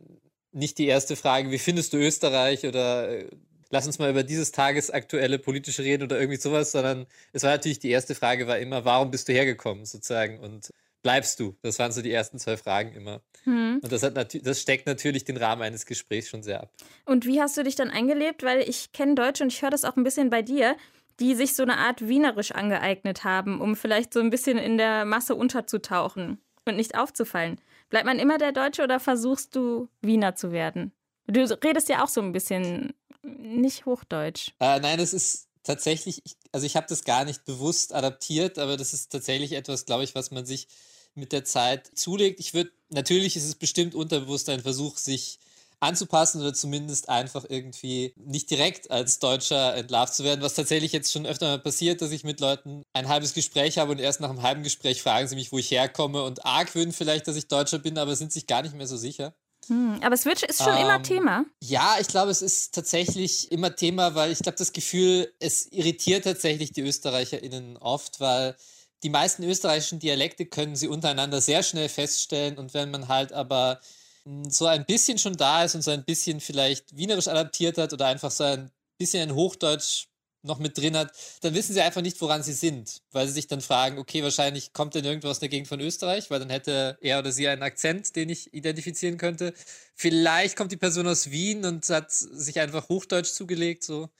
nicht 0.52 0.78
die 0.78 0.86
erste 0.86 1.16
Frage, 1.16 1.50
wie 1.50 1.58
findest 1.58 1.92
du 1.92 1.96
Österreich 1.96 2.64
oder 2.66 3.08
äh, 3.08 3.26
lass 3.70 3.86
uns 3.86 3.98
mal 3.98 4.10
über 4.10 4.22
dieses 4.22 4.52
tagesaktuelle 4.52 5.40
politische 5.40 5.82
reden 5.82 6.04
oder 6.04 6.18
irgendwie 6.18 6.40
sowas, 6.40 6.70
sondern 6.70 7.06
es 7.32 7.42
war 7.42 7.50
natürlich 7.50 7.80
die 7.80 7.90
erste 7.90 8.14
Frage 8.14 8.46
war 8.46 8.58
immer, 8.58 8.84
warum 8.84 9.10
bist 9.10 9.28
du 9.28 9.32
hergekommen 9.32 9.84
sozusagen 9.84 10.38
und 10.38 10.70
bleibst 11.04 11.38
du? 11.38 11.56
Das 11.62 11.78
waren 11.78 11.92
so 11.92 12.02
die 12.02 12.10
ersten 12.10 12.40
zwei 12.40 12.56
Fragen 12.56 12.92
immer. 12.94 13.20
Hm. 13.44 13.78
Und 13.80 13.92
das, 13.92 14.00
das 14.42 14.60
steckt 14.60 14.86
natürlich 14.86 15.24
den 15.24 15.36
Rahmen 15.36 15.62
eines 15.62 15.86
Gesprächs 15.86 16.28
schon 16.28 16.42
sehr 16.42 16.62
ab. 16.62 16.72
Und 17.04 17.26
wie 17.26 17.40
hast 17.40 17.56
du 17.56 17.62
dich 17.62 17.76
dann 17.76 17.90
eingelebt? 17.90 18.42
Weil 18.42 18.68
ich 18.68 18.90
kenne 18.92 19.14
Deutsche 19.14 19.44
und 19.44 19.52
ich 19.52 19.62
höre 19.62 19.70
das 19.70 19.84
auch 19.84 19.96
ein 19.96 20.02
bisschen 20.02 20.30
bei 20.30 20.42
dir, 20.42 20.76
die 21.20 21.36
sich 21.36 21.54
so 21.54 21.62
eine 21.62 21.76
Art 21.76 22.08
Wienerisch 22.08 22.50
angeeignet 22.50 23.22
haben, 23.22 23.60
um 23.60 23.76
vielleicht 23.76 24.12
so 24.12 24.18
ein 24.18 24.30
bisschen 24.30 24.58
in 24.58 24.78
der 24.78 25.04
Masse 25.04 25.36
unterzutauchen 25.36 26.38
und 26.64 26.76
nicht 26.76 26.96
aufzufallen. 26.96 27.60
Bleibt 27.90 28.06
man 28.06 28.18
immer 28.18 28.38
der 28.38 28.52
Deutsche 28.52 28.82
oder 28.82 28.98
versuchst 28.98 29.54
du 29.54 29.88
Wiener 30.00 30.34
zu 30.34 30.50
werden? 30.50 30.90
Du 31.26 31.44
redest 31.62 31.88
ja 31.88 32.02
auch 32.02 32.08
so 32.08 32.20
ein 32.20 32.32
bisschen 32.32 32.94
nicht 33.22 33.86
Hochdeutsch. 33.86 34.50
Äh, 34.58 34.80
nein, 34.80 34.98
es 34.98 35.12
ist 35.12 35.48
tatsächlich, 35.62 36.22
also 36.52 36.66
ich 36.66 36.76
habe 36.76 36.86
das 36.88 37.04
gar 37.04 37.24
nicht 37.24 37.44
bewusst 37.44 37.94
adaptiert, 37.94 38.58
aber 38.58 38.76
das 38.76 38.92
ist 38.92 39.12
tatsächlich 39.12 39.52
etwas, 39.52 39.86
glaube 39.86 40.04
ich, 40.04 40.14
was 40.14 40.30
man 40.30 40.44
sich 40.44 40.68
mit 41.14 41.32
der 41.32 41.44
Zeit 41.44 41.90
zulegt. 41.94 42.40
Ich 42.40 42.54
würde, 42.54 42.70
natürlich 42.88 43.36
ist 43.36 43.44
es 43.44 43.54
bestimmt 43.54 43.94
unterbewusst 43.94 44.48
ein 44.48 44.60
Versuch, 44.60 44.98
sich 44.98 45.38
anzupassen 45.80 46.40
oder 46.40 46.54
zumindest 46.54 47.08
einfach 47.08 47.44
irgendwie 47.48 48.14
nicht 48.16 48.50
direkt 48.50 48.90
als 48.90 49.18
Deutscher 49.18 49.74
entlarvt 49.74 50.14
zu 50.14 50.24
werden, 50.24 50.40
was 50.40 50.54
tatsächlich 50.54 50.92
jetzt 50.92 51.12
schon 51.12 51.26
öfter 51.26 51.46
mal 51.46 51.58
passiert, 51.58 52.00
dass 52.00 52.10
ich 52.10 52.24
mit 52.24 52.40
Leuten 52.40 52.82
ein 52.92 53.08
halbes 53.08 53.34
Gespräch 53.34 53.78
habe 53.78 53.92
und 53.92 53.98
erst 53.98 54.20
nach 54.20 54.30
einem 54.30 54.42
halben 54.42 54.62
Gespräch 54.62 55.02
fragen 55.02 55.28
sie 55.28 55.36
mich, 55.36 55.52
wo 55.52 55.58
ich 55.58 55.70
herkomme 55.70 56.22
und 56.22 56.44
argwöhnen 56.46 56.92
vielleicht, 56.92 57.28
dass 57.28 57.36
ich 57.36 57.48
Deutscher 57.48 57.78
bin, 57.78 57.98
aber 57.98 58.16
sind 58.16 58.32
sich 58.32 58.46
gar 58.46 58.62
nicht 58.62 58.74
mehr 58.74 58.86
so 58.86 58.96
sicher. 58.96 59.34
Hm, 59.68 60.00
aber 60.02 60.16
Switch 60.16 60.42
ist 60.42 60.62
schon 60.62 60.74
ähm, 60.74 60.82
immer 60.82 61.02
Thema. 61.02 61.44
Ja, 61.62 61.96
ich 62.00 62.08
glaube, 62.08 62.30
es 62.30 62.42
ist 62.42 62.74
tatsächlich 62.74 63.50
immer 63.50 63.74
Thema, 63.74 64.14
weil 64.14 64.30
ich 64.32 64.40
glaube, 64.40 64.58
das 64.58 64.72
Gefühl, 64.72 65.32
es 65.40 65.70
irritiert 65.72 66.24
tatsächlich 66.24 66.72
die 66.72 66.82
ÖsterreicherInnen 66.82 67.78
oft, 67.78 68.20
weil 68.20 68.56
die 69.04 69.10
meisten 69.10 69.44
österreichischen 69.44 69.98
Dialekte 69.98 70.46
können 70.46 70.76
sie 70.76 70.88
untereinander 70.88 71.40
sehr 71.40 71.62
schnell 71.62 71.88
feststellen 71.88 72.58
und 72.58 72.72
wenn 72.72 72.90
man 72.90 73.08
halt 73.08 73.32
aber 73.32 73.78
hm, 74.24 74.50
so 74.50 74.66
ein 74.66 74.86
bisschen 74.86 75.18
schon 75.18 75.36
da 75.36 75.62
ist 75.62 75.74
und 75.74 75.82
so 75.82 75.90
ein 75.90 76.04
bisschen 76.04 76.40
vielleicht 76.40 76.96
wienerisch 76.96 77.28
adaptiert 77.28 77.76
hat 77.78 77.92
oder 77.92 78.06
einfach 78.06 78.30
so 78.30 78.44
ein 78.44 78.70
bisschen 78.98 79.28
ein 79.28 79.34
Hochdeutsch 79.34 80.06
noch 80.42 80.58
mit 80.58 80.76
drin 80.76 80.96
hat, 80.96 81.12
dann 81.40 81.54
wissen 81.54 81.72
sie 81.72 81.80
einfach 81.80 82.02
nicht, 82.02 82.20
woran 82.20 82.42
sie 82.42 82.52
sind, 82.52 83.02
weil 83.12 83.26
sie 83.26 83.32
sich 83.32 83.46
dann 83.46 83.60
fragen, 83.62 83.98
okay, 83.98 84.22
wahrscheinlich 84.22 84.72
kommt 84.72 84.94
denn 84.94 85.04
irgendwo 85.04 85.28
aus 85.28 85.38
der 85.38 85.48
Gegend 85.48 85.68
von 85.68 85.80
Österreich, 85.80 86.30
weil 86.30 86.38
dann 86.38 86.50
hätte 86.50 86.98
er 87.00 87.18
oder 87.18 87.32
sie 87.32 87.48
einen 87.48 87.62
Akzent, 87.62 88.14
den 88.16 88.28
ich 88.28 88.52
identifizieren 88.52 89.16
könnte. 89.16 89.54
Vielleicht 89.94 90.56
kommt 90.56 90.72
die 90.72 90.76
Person 90.76 91.06
aus 91.06 91.30
Wien 91.30 91.64
und 91.64 91.88
hat 91.88 92.12
sich 92.12 92.60
einfach 92.60 92.88
Hochdeutsch 92.88 93.32
zugelegt, 93.32 93.84
so. 93.84 94.10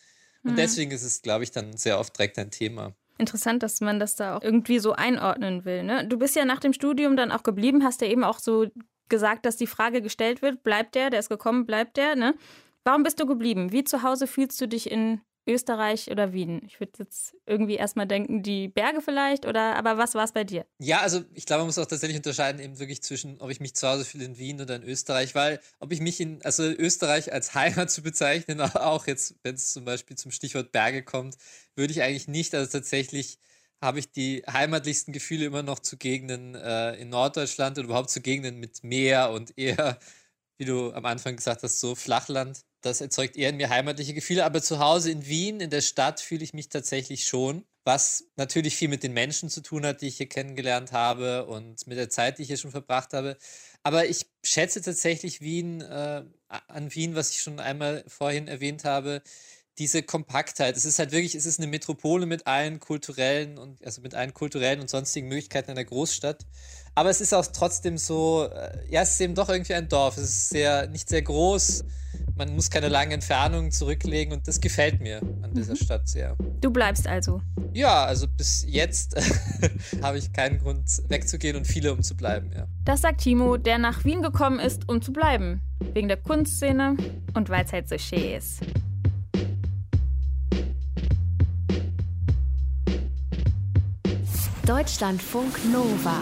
Und 0.43 0.53
mhm. 0.53 0.57
deswegen 0.57 0.91
ist 0.91 1.03
es, 1.03 1.23
glaube 1.23 1.45
ich, 1.45 1.51
dann 1.51 1.77
sehr 1.77 1.99
oft 1.99 2.17
direkt 2.17 2.39
ein 2.39 2.51
Thema. 2.51 2.95
Interessant, 3.17 3.63
dass 3.63 3.81
man 3.81 4.01
das 4.01 4.17
da 4.17 4.37
auch 4.37 4.43
irgendwie 4.43 4.79
so 4.79 4.93
einordnen 4.93 5.65
will. 5.65 5.85
Ne? 5.85 6.07
Du 6.07 6.19
bist 6.19 6.35
ja 6.35 6.45
nach 6.45 6.59
dem 6.59 6.73
Studium 6.73 7.17
dann 7.17 7.31
auch 7.31 7.43
geblieben, 7.43 7.85
hast 7.85 8.01
ja 8.01 8.09
eben 8.09 8.25
auch 8.25 8.39
so 8.39 8.67
gesagt, 9.09 9.47
dass 9.47 9.57
die 9.57 9.67
Frage 9.67 10.03
gestellt 10.03 10.43
wird, 10.43 10.63
bleibt 10.63 10.95
der, 10.95 11.11
der 11.11 11.21
ist 11.21 11.29
gekommen, 11.29 11.67
bleibt 11.67 11.97
der, 11.97 12.17
ne? 12.17 12.35
Warum 12.83 13.03
bist 13.03 13.21
du 13.21 13.27
geblieben? 13.27 13.73
Wie 13.73 13.85
zu 13.85 14.03
Hause 14.03 14.27
fühlst 14.27 14.61
du 14.61 14.69
dich 14.69 14.91
in 14.91 15.21
Österreich 15.47 16.11
oder 16.11 16.33
Wien? 16.33 16.63
Ich 16.67 16.81
würde 16.81 16.93
jetzt 16.99 17.35
irgendwie 17.47 17.75
erstmal 17.75 18.07
denken, 18.07 18.43
die 18.43 18.69
Berge 18.69 19.01
vielleicht, 19.01 19.47
oder 19.47 19.77
aber 19.77 19.99
was 19.99 20.15
war 20.15 20.25
es 20.25 20.33
bei 20.33 20.45
dir? 20.45 20.67
Ja, 20.79 21.01
also 21.01 21.23
ich 21.35 21.47
glaube, 21.47 21.61
man 21.61 21.67
muss 21.67 21.79
auch 21.79 21.87
tatsächlich 21.87 22.17
unterscheiden, 22.17 22.61
eben 22.61 22.79
wirklich 22.79 23.03
zwischen, 23.03 23.41
ob 23.41 23.51
ich 23.51 23.61
mich 23.61 23.75
zu 23.75 23.87
Hause 23.89 24.05
fühle 24.05 24.25
in 24.25 24.39
Wien 24.39 24.61
oder 24.61 24.77
in 24.77 24.83
Österreich, 24.83 25.35
weil 25.35 25.61
ob 25.81 25.93
ich 25.93 26.01
mich 26.01 26.21
in, 26.21 26.43
also 26.43 26.63
Österreich 26.65 27.33
als 27.33 27.55
Heimat 27.55 27.91
zu 27.91 28.03
bezeichnen, 28.03 28.61
auch 28.61 29.07
jetzt, 29.07 29.35
wenn 29.43 29.55
es 29.55 29.73
zum 29.73 29.85
Beispiel 29.85 30.17
zum 30.17 30.31
Stichwort 30.31 30.73
Berge 30.73 31.03
kommt, 31.03 31.37
würde 31.77 31.93
ich 31.93 32.03
eigentlich 32.03 32.29
nicht. 32.29 32.55
Also 32.55 32.71
tatsächlich 32.71 33.39
habe 33.81 33.99
ich 33.99 34.11
die 34.11 34.43
heimatlichsten 34.51 35.13
Gefühle 35.13 35.45
immer 35.45 35.63
noch 35.63 35.79
zu 35.79 35.97
Gegenden 35.99 36.55
äh, 36.55 36.95
in 36.95 37.11
Norddeutschland 37.11 37.79
oder 37.79 37.87
überhaupt 37.87 38.11
zu 38.11 38.23
Gegenden 38.23 38.59
mit 38.59 38.83
Meer 38.83 39.31
und 39.31 39.59
eher, 39.59 39.99
wie 40.57 40.65
du 40.65 40.93
am 40.93 41.05
Anfang 41.05 41.37
gesagt 41.37 41.63
hast, 41.63 41.81
so 41.81 41.95
Flachland. 41.95 42.61
Das 42.81 43.01
erzeugt 43.01 43.37
eher 43.37 43.51
in 43.51 43.57
mir 43.57 43.71
heimatliche 43.71 44.15
Gefühle. 44.15 44.45
Aber 44.45 44.63
zu 44.63 44.79
Hause 44.79 45.11
in 45.11 45.27
Wien, 45.27 45.61
in 45.61 45.71
der 45.71 45.81
Stadt, 45.81 46.21
fühle 46.21 46.45
ich 46.45 46.53
mich 46.53 46.69
tatsächlich 46.69 47.27
schon. 47.27 47.65
Was 47.85 48.25
natürlich 48.37 48.77
viel 48.77 48.89
mit 48.89 49.03
den 49.03 49.13
Menschen 49.13 49.51
zu 49.51 49.61
tun 49.61 49.85
hat, 49.85 50.01
die 50.01 50.09
ich 50.09 50.17
hier 50.17 50.29
kennengelernt 50.29 50.93
habe 50.93 51.47
und 51.47 51.87
mit 51.87 51.99
der 51.99 52.09
Zeit, 52.09 52.39
die 52.39 52.43
ich 52.43 52.49
hier 52.49 52.57
schon 52.57 52.71
verbracht 52.71 53.13
habe. 53.13 53.37
Aber 53.83 54.07
ich 54.07 54.27
schätze 54.43 54.81
tatsächlich 54.81 55.41
Wien, 55.43 55.83
äh, 55.83 56.25
an 56.49 56.95
Wien, 56.95 57.15
was 57.15 57.31
ich 57.31 57.43
schon 57.43 57.61
einmal 57.61 58.05
vorhin 58.07 58.49
erwähnt 58.49 58.85
habe, 58.85 59.23
diese 59.79 60.03
Kompaktheit. 60.03 60.77
Es 60.77 60.85
ist 60.85 60.99
halt 60.99 61.13
wirklich, 61.13 61.35
es 61.35 61.47
ist 61.47 61.59
eine 61.59 61.67
Metropole 61.67 62.27
mit 62.27 62.47
allen 62.47 62.79
kulturellen 62.81 63.59
und 63.59 63.85
also 63.85 64.03
mit 64.03 64.15
allen 64.15 64.33
kulturellen 64.33 64.81
und 64.81 64.89
sonstigen 64.89 65.29
Möglichkeiten 65.29 65.71
einer 65.71 65.85
Großstadt. 65.85 66.47
Aber 66.95 67.11
es 67.11 67.21
ist 67.21 67.35
auch 67.35 67.47
trotzdem 67.47 67.99
so, 67.99 68.49
äh, 68.53 68.79
ja, 68.89 69.03
es 69.03 69.13
ist 69.13 69.21
eben 69.21 69.35
doch 69.35 69.49
irgendwie 69.49 69.75
ein 69.75 69.89
Dorf. 69.89 70.17
Es 70.17 70.25
ist 70.25 70.49
sehr, 70.51 70.87
nicht 70.89 71.09
sehr 71.09 71.23
groß. 71.23 71.85
Man 72.37 72.55
muss 72.55 72.71
keine 72.71 72.89
langen 72.89 73.13
Entfernungen 73.13 73.73
zurücklegen 73.73 74.33
und 74.33 74.47
das 74.47 74.61
gefällt 74.61 75.01
mir 75.01 75.21
an 75.43 75.53
dieser 75.55 75.73
mhm. 75.73 75.77
Stadt 75.77 76.09
sehr. 76.09 76.37
Du 76.61 76.71
bleibst 76.71 77.09
also? 77.09 77.43
Ja, 77.73 78.05
also 78.05 78.29
bis 78.29 78.65
jetzt 78.69 79.17
habe 80.03 80.19
ich 80.19 80.33
keinen 80.33 80.59
Grund 80.59 80.85
wegzugehen 81.09 81.57
und 81.57 81.67
viele 81.67 81.93
um 81.93 82.03
zu 82.03 82.17
bleiben, 82.17 82.53
ja. 82.55 82.67
Das 82.85 83.03
sagt 83.03 83.23
Timo, 83.23 83.57
der 83.57 83.79
nach 83.79 84.05
Wien 84.05 84.23
gekommen 84.23 84.61
ist, 84.61 84.89
um 84.89 85.03
zu 85.03 85.13
bleiben. 85.13 85.61
Wegen 85.93 86.07
der 86.07 86.17
Kunstszene 86.17 86.97
und 87.35 87.49
weil 87.51 87.65
es 87.65 87.73
halt 87.73 87.89
so 87.89 87.99
schön 87.99 88.35
ist. 88.35 88.61
Deutschlandfunk 94.67 95.59
Nova. 95.71 96.17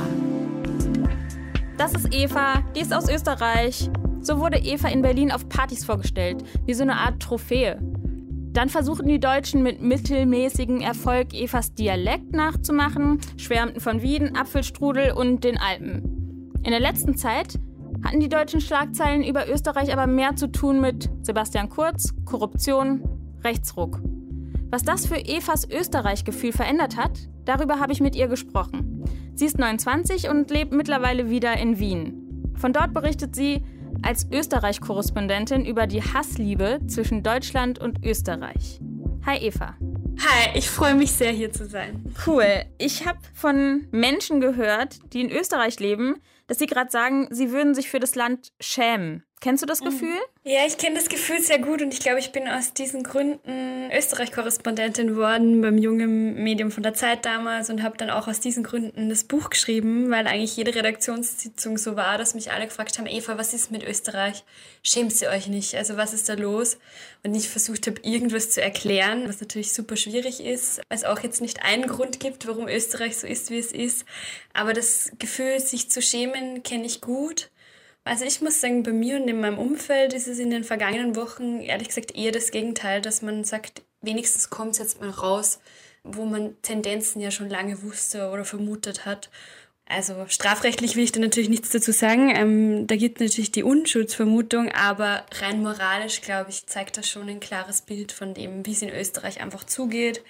Das 1.79 1.95
ist 1.95 2.13
Eva, 2.13 2.65
die 2.75 2.81
ist 2.81 2.93
aus 2.93 3.09
Österreich. 3.09 3.89
So 4.21 4.41
wurde 4.41 4.59
Eva 4.59 4.89
in 4.89 5.01
Berlin 5.01 5.31
auf 5.31 5.49
Partys 5.49 5.85
vorgestellt, 5.85 6.43
wie 6.67 6.75
so 6.75 6.83
eine 6.83 6.97
Art 6.97 7.23
Trophäe. 7.23 7.79
Dann 7.81 8.69
versuchten 8.69 9.07
die 9.07 9.21
Deutschen 9.21 9.63
mit 9.63 9.81
mittelmäßigem 9.81 10.81
Erfolg 10.81 11.35
Evas 11.35 11.75
Dialekt 11.75 12.33
nachzumachen, 12.33 13.21
schwärmten 13.37 13.81
von 13.81 14.03
Wien, 14.03 14.37
Apfelstrudel 14.37 15.13
und 15.13 15.45
den 15.45 15.57
Alpen. 15.57 16.51
In 16.65 16.73
der 16.73 16.81
letzten 16.81 17.17
Zeit 17.17 17.61
hatten 18.05 18.19
die 18.19 18.29
deutschen 18.29 18.61
Schlagzeilen 18.61 19.23
über 19.23 19.49
Österreich 19.49 19.93
aber 19.93 20.09
mehr 20.09 20.35
zu 20.35 20.51
tun 20.51 20.81
mit 20.81 21.09
Sebastian 21.23 21.69
Kurz, 21.69 22.13
Korruption, 22.25 23.05
Rechtsruck. 23.45 24.01
Was 24.69 24.83
das 24.83 25.07
für 25.07 25.19
Evas 25.19 25.69
Österreich-Gefühl 25.71 26.53
verändert 26.53 26.97
hat, 26.97 27.29
darüber 27.45 27.81
habe 27.81 27.93
ich 27.93 28.01
mit 28.01 28.15
ihr 28.15 28.29
gesprochen. 28.29 29.05
Sie 29.35 29.47
ist 29.47 29.59
29 29.59 30.29
und 30.29 30.51
lebt 30.51 30.73
mittlerweile 30.73 31.31
wieder 31.31 31.57
in 31.57 31.79
Wien. 31.79 32.53
Von 32.57 32.73
dort 32.73 32.93
berichtet 32.93 33.35
sie 33.35 33.65
als 34.03 34.27
Österreich-Korrespondentin 34.31 35.65
über 35.65 35.87
die 35.87 36.03
Hassliebe 36.03 36.81
zwischen 36.87 37.23
Deutschland 37.23 37.79
und 37.79 38.05
Österreich. 38.05 38.81
Hi 39.25 39.39
Eva. 39.39 39.77
Hi, 40.19 40.51
ich 40.55 40.69
freue 40.69 40.95
mich 40.95 41.13
sehr 41.13 41.33
hier 41.33 41.53
zu 41.53 41.67
sein. 41.67 42.15
Cool. 42.27 42.65
Ich 42.79 43.07
habe 43.07 43.19
von 43.35 43.87
Menschen 43.91 44.41
gehört, 44.41 44.99
die 45.13 45.21
in 45.21 45.31
Österreich 45.31 45.81
leben, 45.81 46.17
dass 46.47 46.59
sie 46.59 46.67
gerade 46.67 46.91
sagen, 46.91 47.29
sie 47.31 47.51
würden 47.51 47.75
sich 47.75 47.89
für 47.89 48.01
das 48.01 48.15
Land 48.15 48.53
schämen. 48.61 49.25
Kennst 49.43 49.61
du 49.61 49.67
das 49.67 49.81
mhm. 49.81 49.87
Gefühl? 49.87 50.19
Ja, 50.45 50.61
ich 50.69 50.79
kenne 50.79 50.95
das 50.95 51.09
Gefühl 51.09 51.41
sehr 51.41 51.59
gut 51.59 51.83
und 51.83 51.93
ich 51.93 51.99
glaube, 51.99 52.21
ich 52.21 52.31
bin 52.31 52.47
aus 52.47 52.75
diesen 52.75 53.03
Gründen 53.03 53.91
Österreich-Korrespondentin 53.91 55.09
geworden 55.09 55.61
beim 55.61 55.79
jungen 55.79 56.43
Medium 56.45 56.71
von 56.71 56.85
der 56.85 56.95
Zeit 56.95 57.27
damals 57.27 57.69
und 57.69 57.83
habe 57.83 57.97
dann 57.97 58.09
auch 58.09 58.29
aus 58.29 58.39
diesen 58.39 58.63
Gründen 58.63 59.09
das 59.09 59.25
Buch 59.25 59.51
geschrieben, 59.51 60.13
weil 60.13 60.29
eigentlich 60.29 60.57
jede 60.57 60.77
Redaktionssitzung 60.77 61.77
so 61.77 61.97
war, 61.97 62.19
dass 62.19 62.35
mich 62.35 62.53
alle 62.53 62.67
gefragt 62.67 62.99
haben, 62.99 63.09
Eva, 63.09 63.37
was 63.37 63.53
ist 63.53 63.73
mit 63.73 63.83
Österreich? 63.83 64.45
Schämt 64.85 65.21
ihr 65.21 65.31
euch 65.31 65.49
nicht? 65.49 65.75
Also 65.75 65.97
was 65.97 66.15
ist 66.15 66.29
da 66.29 66.35
los? 66.35 66.79
Und 67.25 67.35
ich 67.35 67.49
versucht 67.49 67.89
habe, 67.89 68.01
irgendwas 68.03 68.51
zu 68.51 68.63
erklären, 68.63 69.29
was 69.29 69.41
natürlich 69.41 69.73
super 69.73 69.97
schwierig 69.97 70.39
ist, 70.39 70.79
weil 70.89 70.99
es 70.99 71.05
auch 71.05 71.19
jetzt 71.19 71.41
nicht 71.41 71.65
einen 71.65 71.89
Grund 71.89 72.21
gibt, 72.21 72.47
warum 72.47 72.69
Österreich 72.69 73.17
so 73.17 73.27
ist, 73.27 73.51
wie 73.51 73.59
es 73.59 73.73
ist. 73.73 74.05
Aber 74.53 74.73
das 74.73 75.11
Gefühl, 75.19 75.59
sich 75.59 75.91
zu 75.91 76.01
schämen, 76.01 76.63
kenne 76.63 76.87
ich 76.87 77.01
gut. 77.01 77.51
Also 78.05 78.25
ich 78.25 78.41
muss 78.41 78.61
sagen, 78.61 78.83
bei 78.83 78.93
mir 78.93 79.17
und 79.17 79.29
in 79.29 79.41
meinem 79.41 79.59
Umfeld 79.59 80.13
ist 80.13 80.27
es 80.27 80.39
in 80.39 80.51
den 80.51 80.65
vergangenen 80.65 81.15
Wochen 81.15 81.61
ehrlich 81.61 81.89
gesagt 81.89 82.17
eher 82.17 82.33
das 82.33 82.51
Gegenteil, 82.51 83.01
dass 83.01 83.23
man 83.23 83.45
sagt, 83.45 83.83
wenigstens 84.01 84.51
kommt 84.51 84.73
es 84.73 84.79
jetzt 84.79 85.01
mal 85.01 85.11
raus, 85.11 85.61
wo 86.03 86.25
man 86.25 86.61
Tendenzen 86.63 87.21
ja 87.21 87.31
schon 87.31 87.49
lange 87.49 87.83
wusste 87.83 88.31
oder 88.31 88.45
vermutet 88.45 89.07
hat. 89.07 89.31
Also 89.87 90.27
strafrechtlich 90.27 90.97
will 90.97 91.05
ich 91.05 91.13
da 91.13 91.21
natürlich 91.21 91.51
nichts 91.51 91.71
dazu 91.71 91.93
sagen. 91.93 92.35
Ähm, 92.35 92.87
da 92.87 92.97
gibt 92.97 93.21
natürlich 93.21 93.53
die 93.53 93.63
Unschuldsvermutung, 93.63 94.73
aber 94.73 95.25
rein 95.41 95.63
moralisch, 95.63 96.23
glaube 96.23 96.51
ich, 96.51 96.67
zeigt 96.67 96.97
das 96.97 97.09
schon 97.09 97.29
ein 97.29 97.41
klares 97.41 97.83
Bild 97.83 98.11
von 98.11 98.35
dem, 98.35 98.67
wie 98.67 98.73
es 98.73 98.83
in 98.83 98.91
Österreich 98.91 99.41
einfach 99.41 99.65
zugeht 99.65 100.23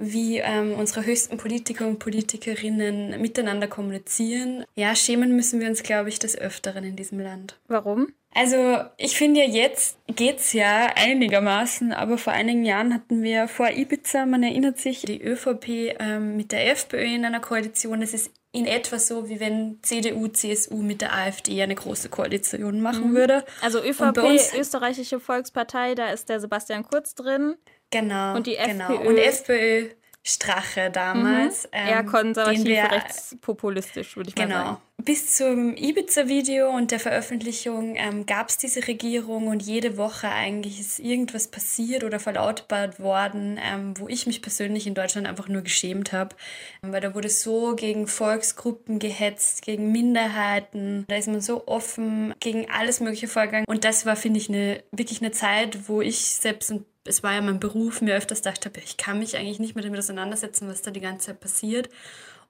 wie 0.00 0.38
ähm, 0.38 0.72
unsere 0.72 1.04
höchsten 1.04 1.36
Politiker 1.36 1.86
und 1.86 1.98
Politikerinnen 1.98 3.20
miteinander 3.20 3.68
kommunizieren. 3.68 4.64
Ja, 4.74 4.96
schämen 4.96 5.36
müssen 5.36 5.60
wir 5.60 5.68
uns, 5.68 5.82
glaube 5.82 6.08
ich, 6.08 6.18
des 6.18 6.36
Öfteren 6.36 6.84
in 6.84 6.96
diesem 6.96 7.20
Land. 7.20 7.58
Warum? 7.68 8.08
Also 8.32 8.78
ich 8.96 9.16
finde 9.16 9.40
ja, 9.40 9.46
jetzt 9.46 9.98
geht's 10.06 10.52
ja 10.52 10.92
einigermaßen, 10.94 11.92
aber 11.92 12.16
vor 12.16 12.32
einigen 12.32 12.64
Jahren 12.64 12.94
hatten 12.94 13.22
wir 13.22 13.48
vor 13.48 13.70
Ibiza, 13.70 14.24
man 14.24 14.42
erinnert 14.42 14.78
sich, 14.78 15.02
die 15.02 15.20
ÖVP 15.20 15.96
ähm, 15.98 16.36
mit 16.36 16.52
der 16.52 16.70
FPÖ 16.70 17.02
in 17.02 17.24
einer 17.24 17.40
Koalition. 17.40 18.00
Das 18.00 18.14
ist 18.14 18.30
in 18.52 18.66
etwa 18.66 18.98
so, 18.98 19.28
wie 19.28 19.40
wenn 19.40 19.78
CDU, 19.82 20.28
CSU 20.28 20.76
mit 20.76 21.00
der 21.00 21.14
AfD 21.14 21.60
eine 21.60 21.74
große 21.74 22.08
Koalition 22.08 22.80
machen 22.80 23.10
mhm. 23.10 23.16
würde. 23.16 23.44
Also 23.62 23.82
ÖVP, 23.82 24.18
Österreichische 24.56 25.20
Volkspartei, 25.20 25.94
da 25.94 26.10
ist 26.10 26.28
der 26.28 26.40
Sebastian 26.40 26.84
Kurz 26.84 27.14
drin. 27.14 27.56
Genau. 27.90 28.36
Und 28.36 28.46
die 28.46 28.56
FPÖ. 28.56 28.88
Genau. 28.88 29.00
Und 29.00 29.18
FPÖ 29.18 29.90
Strache 30.22 30.90
damals. 30.90 31.64
Mhm. 31.64 31.88
Eher 31.88 32.00
ähm, 32.00 32.06
konservativ, 32.06 32.64
wir, 32.64 32.84
rechtspopulistisch, 32.84 34.16
würde 34.16 34.28
ich 34.28 34.34
genau. 34.34 34.48
mal 34.48 34.64
sagen. 34.64 34.76
Bis 35.02 35.34
zum 35.34 35.74
Ibiza-Video 35.76 36.68
und 36.68 36.90
der 36.90 37.00
Veröffentlichung 37.00 37.96
ähm, 37.96 38.26
gab 38.26 38.50
es 38.50 38.58
diese 38.58 38.86
Regierung 38.86 39.46
und 39.46 39.62
jede 39.62 39.96
Woche 39.96 40.28
eigentlich 40.28 40.78
ist 40.78 40.98
irgendwas 40.98 41.48
passiert 41.48 42.04
oder 42.04 42.20
verlautbart 42.20 43.00
worden, 43.00 43.58
ähm, 43.64 43.94
wo 43.98 44.08
ich 44.08 44.26
mich 44.26 44.42
persönlich 44.42 44.86
in 44.86 44.92
Deutschland 44.92 45.26
einfach 45.26 45.48
nur 45.48 45.62
geschämt 45.62 46.12
habe. 46.12 46.36
Weil 46.82 47.00
da 47.00 47.14
wurde 47.14 47.30
so 47.30 47.74
gegen 47.76 48.06
Volksgruppen 48.06 48.98
gehetzt, 48.98 49.62
gegen 49.62 49.90
Minderheiten. 49.90 51.06
Da 51.08 51.16
ist 51.16 51.28
man 51.28 51.40
so 51.40 51.66
offen 51.66 52.34
gegen 52.38 52.70
alles 52.70 53.00
Mögliche 53.00 53.26
vorgegangen. 53.26 53.64
Und 53.66 53.86
das 53.86 54.04
war, 54.04 54.16
finde 54.16 54.38
ich, 54.38 54.50
eine, 54.50 54.82
wirklich 54.92 55.22
eine 55.22 55.30
Zeit, 55.30 55.88
wo 55.88 56.02
ich 56.02 56.18
selbst 56.26 56.70
ein 56.70 56.84
es 57.10 57.22
war 57.22 57.34
ja 57.34 57.42
mein 57.42 57.60
Beruf, 57.60 58.00
mir 58.00 58.16
öfters 58.16 58.40
dachte 58.40 58.68
habe, 58.68 58.80
ich 58.80 58.96
kann 58.96 59.18
mich 59.18 59.36
eigentlich 59.36 59.58
nicht 59.58 59.74
mehr 59.74 59.84
damit 59.84 59.98
auseinandersetzen, 59.98 60.68
was 60.68 60.82
da 60.82 60.90
die 60.90 61.00
ganze 61.00 61.26
Zeit 61.26 61.40
passiert. 61.40 61.90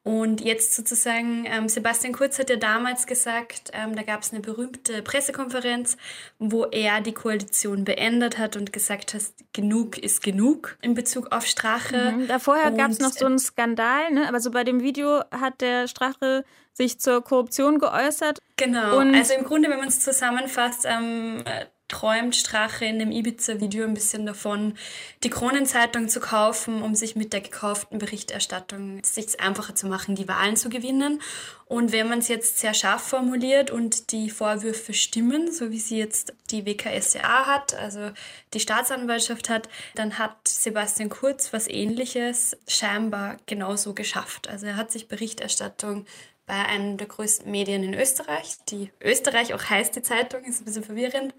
Und 0.02 0.40
jetzt 0.40 0.74
sozusagen, 0.74 1.44
ähm, 1.46 1.68
Sebastian 1.68 2.14
Kurz 2.14 2.38
hat 2.38 2.48
ja 2.48 2.56
damals 2.56 3.06
gesagt, 3.06 3.70
ähm, 3.74 3.94
da 3.94 4.02
gab 4.02 4.22
es 4.22 4.32
eine 4.32 4.40
berühmte 4.40 5.02
Pressekonferenz, 5.02 5.98
wo 6.38 6.64
er 6.64 7.02
die 7.02 7.12
Koalition 7.12 7.84
beendet 7.84 8.38
hat 8.38 8.56
und 8.56 8.72
gesagt 8.72 9.12
hat, 9.12 9.22
genug 9.52 9.98
ist 9.98 10.22
genug 10.22 10.78
in 10.80 10.94
Bezug 10.94 11.32
auf 11.32 11.44
Strache. 11.44 12.12
Mhm. 12.12 12.28
Da 12.28 12.38
vorher 12.38 12.70
gab 12.70 12.90
es 12.90 12.98
noch 12.98 13.12
so 13.12 13.26
einen 13.26 13.38
Skandal, 13.38 14.10
ne? 14.12 14.26
aber 14.26 14.40
so 14.40 14.50
bei 14.50 14.64
dem 14.64 14.80
Video 14.80 15.20
hat 15.30 15.60
der 15.60 15.86
Strache 15.86 16.44
sich 16.72 16.98
zur 16.98 17.22
Korruption 17.22 17.78
geäußert. 17.78 18.38
Genau, 18.56 18.98
und 18.98 19.14
also 19.14 19.34
im 19.34 19.44
Grunde, 19.44 19.68
wenn 19.68 19.80
man 19.80 19.88
es 19.88 20.00
zusammenfasst, 20.00 20.86
ähm, 20.88 21.44
träumt 21.90 22.34
Strache 22.34 22.84
in 22.84 22.98
dem 22.98 23.12
Ibiza-Video 23.12 23.84
ein 23.84 23.94
bisschen 23.94 24.24
davon, 24.24 24.74
die 25.22 25.30
Kronenzeitung 25.30 26.08
zu 26.08 26.20
kaufen, 26.20 26.82
um 26.82 26.94
sich 26.94 27.16
mit 27.16 27.32
der 27.32 27.40
gekauften 27.40 27.98
Berichterstattung 27.98 29.02
sich 29.04 29.40
einfacher 29.40 29.74
zu 29.74 29.86
machen, 29.86 30.14
die 30.14 30.28
Wahlen 30.28 30.56
zu 30.56 30.70
gewinnen. 30.70 31.20
Und 31.66 31.92
wenn 31.92 32.08
man 32.08 32.20
es 32.20 32.28
jetzt 32.28 32.58
sehr 32.58 32.74
scharf 32.74 33.02
formuliert 33.02 33.70
und 33.70 34.12
die 34.12 34.30
Vorwürfe 34.30 34.94
stimmen, 34.94 35.52
so 35.52 35.70
wie 35.70 35.78
sie 35.78 35.98
jetzt 35.98 36.32
die 36.50 36.64
WKSDA 36.64 37.46
hat, 37.46 37.74
also 37.74 38.10
die 38.54 38.60
Staatsanwaltschaft 38.60 39.48
hat, 39.48 39.68
dann 39.94 40.18
hat 40.18 40.48
Sebastian 40.48 41.10
Kurz 41.10 41.52
was 41.52 41.68
Ähnliches 41.68 42.56
scheinbar 42.66 43.36
genauso 43.46 43.94
geschafft. 43.94 44.48
Also 44.48 44.66
er 44.66 44.76
hat 44.76 44.90
sich 44.90 45.08
Berichterstattung 45.08 46.06
bei 46.50 46.66
einem 46.66 46.96
der 46.96 47.06
größten 47.06 47.48
Medien 47.48 47.84
in 47.84 47.94
Österreich, 47.94 48.56
die 48.68 48.90
Österreich 49.00 49.54
auch 49.54 49.62
heißt, 49.62 49.94
die 49.94 50.02
Zeitung, 50.02 50.42
ist 50.42 50.60
ein 50.60 50.64
bisschen 50.64 50.82
verwirrend, 50.82 51.32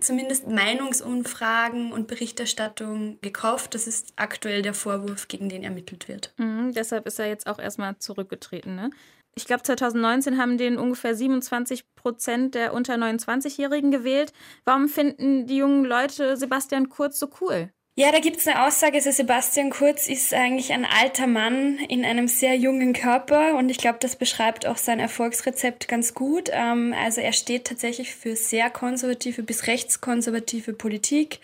zumindest 0.00 0.48
Meinungsumfragen 0.48 1.92
und 1.92 2.08
Berichterstattung 2.08 3.20
gekauft. 3.20 3.76
Das 3.76 3.86
ist 3.86 4.14
aktuell 4.16 4.62
der 4.62 4.74
Vorwurf, 4.74 5.28
gegen 5.28 5.48
den 5.48 5.62
ermittelt 5.62 6.08
wird. 6.08 6.34
Mhm, 6.38 6.72
deshalb 6.72 7.06
ist 7.06 7.20
er 7.20 7.28
jetzt 7.28 7.46
auch 7.46 7.60
erstmal 7.60 7.98
zurückgetreten. 7.98 8.74
Ne? 8.74 8.90
Ich 9.36 9.44
glaube, 9.44 9.62
2019 9.62 10.38
haben 10.38 10.58
den 10.58 10.76
ungefähr 10.76 11.14
27 11.14 11.94
Prozent 11.94 12.56
der 12.56 12.74
unter 12.74 12.94
29-Jährigen 12.94 13.92
gewählt. 13.92 14.32
Warum 14.64 14.88
finden 14.88 15.46
die 15.46 15.58
jungen 15.58 15.84
Leute 15.84 16.36
Sebastian 16.36 16.88
Kurz 16.88 17.20
so 17.20 17.30
cool? 17.40 17.70
Ja, 17.98 18.12
da 18.12 18.20
gibt 18.20 18.36
es 18.36 18.46
eine 18.46 18.64
Aussage, 18.64 18.94
also 18.94 19.10
Sebastian 19.10 19.70
Kurz 19.70 20.06
ist 20.06 20.32
eigentlich 20.32 20.72
ein 20.72 20.84
alter 20.84 21.26
Mann 21.26 21.78
in 21.88 22.04
einem 22.04 22.28
sehr 22.28 22.54
jungen 22.54 22.92
Körper 22.92 23.56
und 23.56 23.70
ich 23.70 23.78
glaube, 23.78 23.98
das 24.00 24.14
beschreibt 24.14 24.66
auch 24.66 24.76
sein 24.76 25.00
Erfolgsrezept 25.00 25.88
ganz 25.88 26.14
gut. 26.14 26.48
Ähm, 26.52 26.94
also 26.96 27.20
er 27.20 27.32
steht 27.32 27.64
tatsächlich 27.64 28.14
für 28.14 28.36
sehr 28.36 28.70
konservative 28.70 29.42
bis 29.42 29.66
rechtskonservative 29.66 30.74
Politik. 30.74 31.40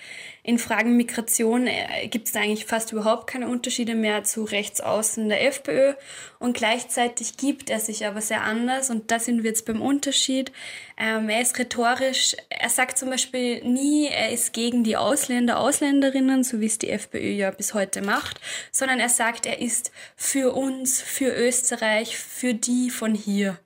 In 0.47 0.59
Fragen 0.59 0.99
Migration 0.99 1.67
äh, 1.67 2.07
gibt 2.09 2.29
es 2.29 2.37
eigentlich 2.37 2.67
fast 2.67 2.93
überhaupt 2.93 3.27
keine 3.27 3.49
Unterschiede 3.49 3.95
mehr 3.95 4.25
zu 4.25 4.45
rechts 4.45 4.83
außen 4.83 5.27
der 5.31 5.43
FPÖ. 5.47 5.95
Und 6.39 6.55
gleichzeitig 6.55 7.39
gibt 7.39 7.71
er 7.71 7.81
sich 7.81 8.07
aber 8.07 8.21
sehr 8.21 8.43
anders. 8.43 8.91
Und 8.91 9.11
da 9.11 9.19
sind 9.19 9.43
wir 9.43 9.49
jetzt 9.49 9.65
beim 9.65 9.81
Unterschied. 9.81 10.53
Ähm, 10.99 11.31
er 11.31 11.41
ist 11.41 11.59
rhetorisch, 11.59 12.37
er 12.51 12.69
sagt 12.69 12.99
zum 12.99 13.09
Beispiel 13.09 13.65
nie, 13.65 14.07
er 14.09 14.33
ist 14.33 14.53
gegen 14.53 14.85
die 14.85 14.99
Ausländer, 14.99 15.59
Ausländerinnen, 15.59 16.45
so 16.45 16.61
wie 16.61 16.67
es 16.67 16.79
die 16.79 16.91
FPÖ 16.91 17.31
ja 17.31 17.51
bis 17.51 17.73
heute 17.73 18.03
macht, 18.03 18.39
sondern 18.71 19.01
er 19.01 19.09
sagt, 19.09 19.47
er 19.47 19.63
ist 19.63 19.93
für 20.15 20.55
uns, 20.55 21.01
für 21.01 21.35
Österreich, 21.35 22.19
für 22.19 22.53
die 22.53 22.91
von 22.91 23.15
hier. 23.15 23.59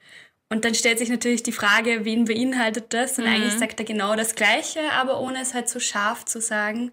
Und 0.51 0.65
dann 0.65 0.75
stellt 0.75 0.99
sich 0.99 1.11
natürlich 1.11 1.43
die 1.43 1.53
Frage, 1.53 2.05
wen 2.05 2.25
beinhaltet 2.25 2.95
das? 2.95 3.19
Und 3.19 3.25
mhm. 3.25 3.33
eigentlich 3.33 3.55
sagt 3.55 3.81
er 3.81 3.85
genau 3.85 4.17
das 4.17 4.35
Gleiche, 4.35 4.81
aber 4.93 5.21
ohne 5.21 5.41
es 5.43 5.55
halt 5.55 5.69
so 5.69 5.79
scharf 5.79 6.25
zu 6.25 6.41
sagen. 6.41 6.91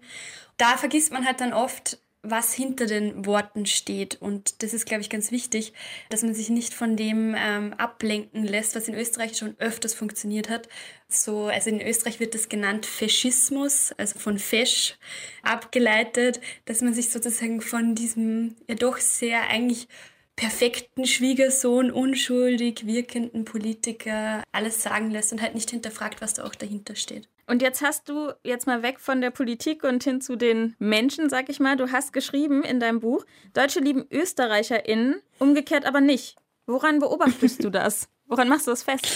Da 0.58 0.76
vergisst 0.76 1.12
man 1.12 1.26
halt 1.26 1.40
dann 1.40 1.52
oft, 1.52 1.98
was 2.30 2.52
hinter 2.52 2.86
den 2.86 3.24
Worten 3.24 3.66
steht. 3.66 4.20
Und 4.20 4.62
das 4.62 4.74
ist, 4.74 4.84
glaube 4.84 5.00
ich, 5.02 5.10
ganz 5.10 5.30
wichtig, 5.30 5.72
dass 6.10 6.22
man 6.22 6.34
sich 6.34 6.50
nicht 6.50 6.74
von 6.74 6.96
dem 6.96 7.34
ähm, 7.38 7.72
ablenken 7.74 8.44
lässt, 8.44 8.74
was 8.74 8.88
in 8.88 8.94
Österreich 8.94 9.36
schon 9.36 9.54
öfters 9.58 9.94
funktioniert 9.94 10.48
hat. 10.48 10.68
So, 11.08 11.46
also 11.46 11.70
in 11.70 11.80
Österreich 11.80 12.20
wird 12.20 12.34
das 12.34 12.48
genannt 12.48 12.84
Faschismus, 12.84 13.92
also 13.96 14.18
von 14.18 14.38
Fesch 14.38 14.96
abgeleitet, 15.42 16.40
dass 16.64 16.80
man 16.80 16.94
sich 16.94 17.10
sozusagen 17.10 17.60
von 17.60 17.94
diesem 17.94 18.56
ja 18.66 18.74
doch 18.74 18.98
sehr 18.98 19.48
eigentlich 19.48 19.88
perfekten 20.36 21.06
Schwiegersohn, 21.06 21.90
unschuldig 21.90 22.86
wirkenden 22.86 23.44
Politiker 23.44 24.42
alles 24.52 24.82
sagen 24.82 25.10
lässt 25.10 25.32
und 25.32 25.42
halt 25.42 25.54
nicht 25.54 25.70
hinterfragt, 25.70 26.20
was 26.20 26.34
da 26.34 26.44
auch 26.44 26.54
dahinter 26.54 26.94
steht. 26.94 27.28
Und 27.48 27.62
jetzt 27.62 27.80
hast 27.80 28.08
du 28.08 28.32
jetzt 28.44 28.66
mal 28.66 28.82
weg 28.82 29.00
von 29.00 29.20
der 29.20 29.30
Politik 29.30 29.84
und 29.84 30.02
hin 30.04 30.20
zu 30.20 30.36
den 30.36 30.74
Menschen, 30.78 31.30
sag 31.30 31.48
ich 31.48 31.60
mal. 31.60 31.76
Du 31.76 31.90
hast 31.92 32.12
geschrieben 32.12 32.62
in 32.62 32.80
deinem 32.80 33.00
Buch, 33.00 33.24
Deutsche 33.54 33.80
lieben 33.80 34.04
ÖsterreicherInnen, 34.10 35.22
umgekehrt 35.38 35.86
aber 35.86 36.00
nicht. 36.00 36.36
Woran 36.66 36.98
beobachtest 36.98 37.62
du 37.62 37.70
das? 37.70 38.08
Woran 38.26 38.48
machst 38.48 38.66
du 38.66 38.72
das 38.72 38.82
fest? 38.82 39.06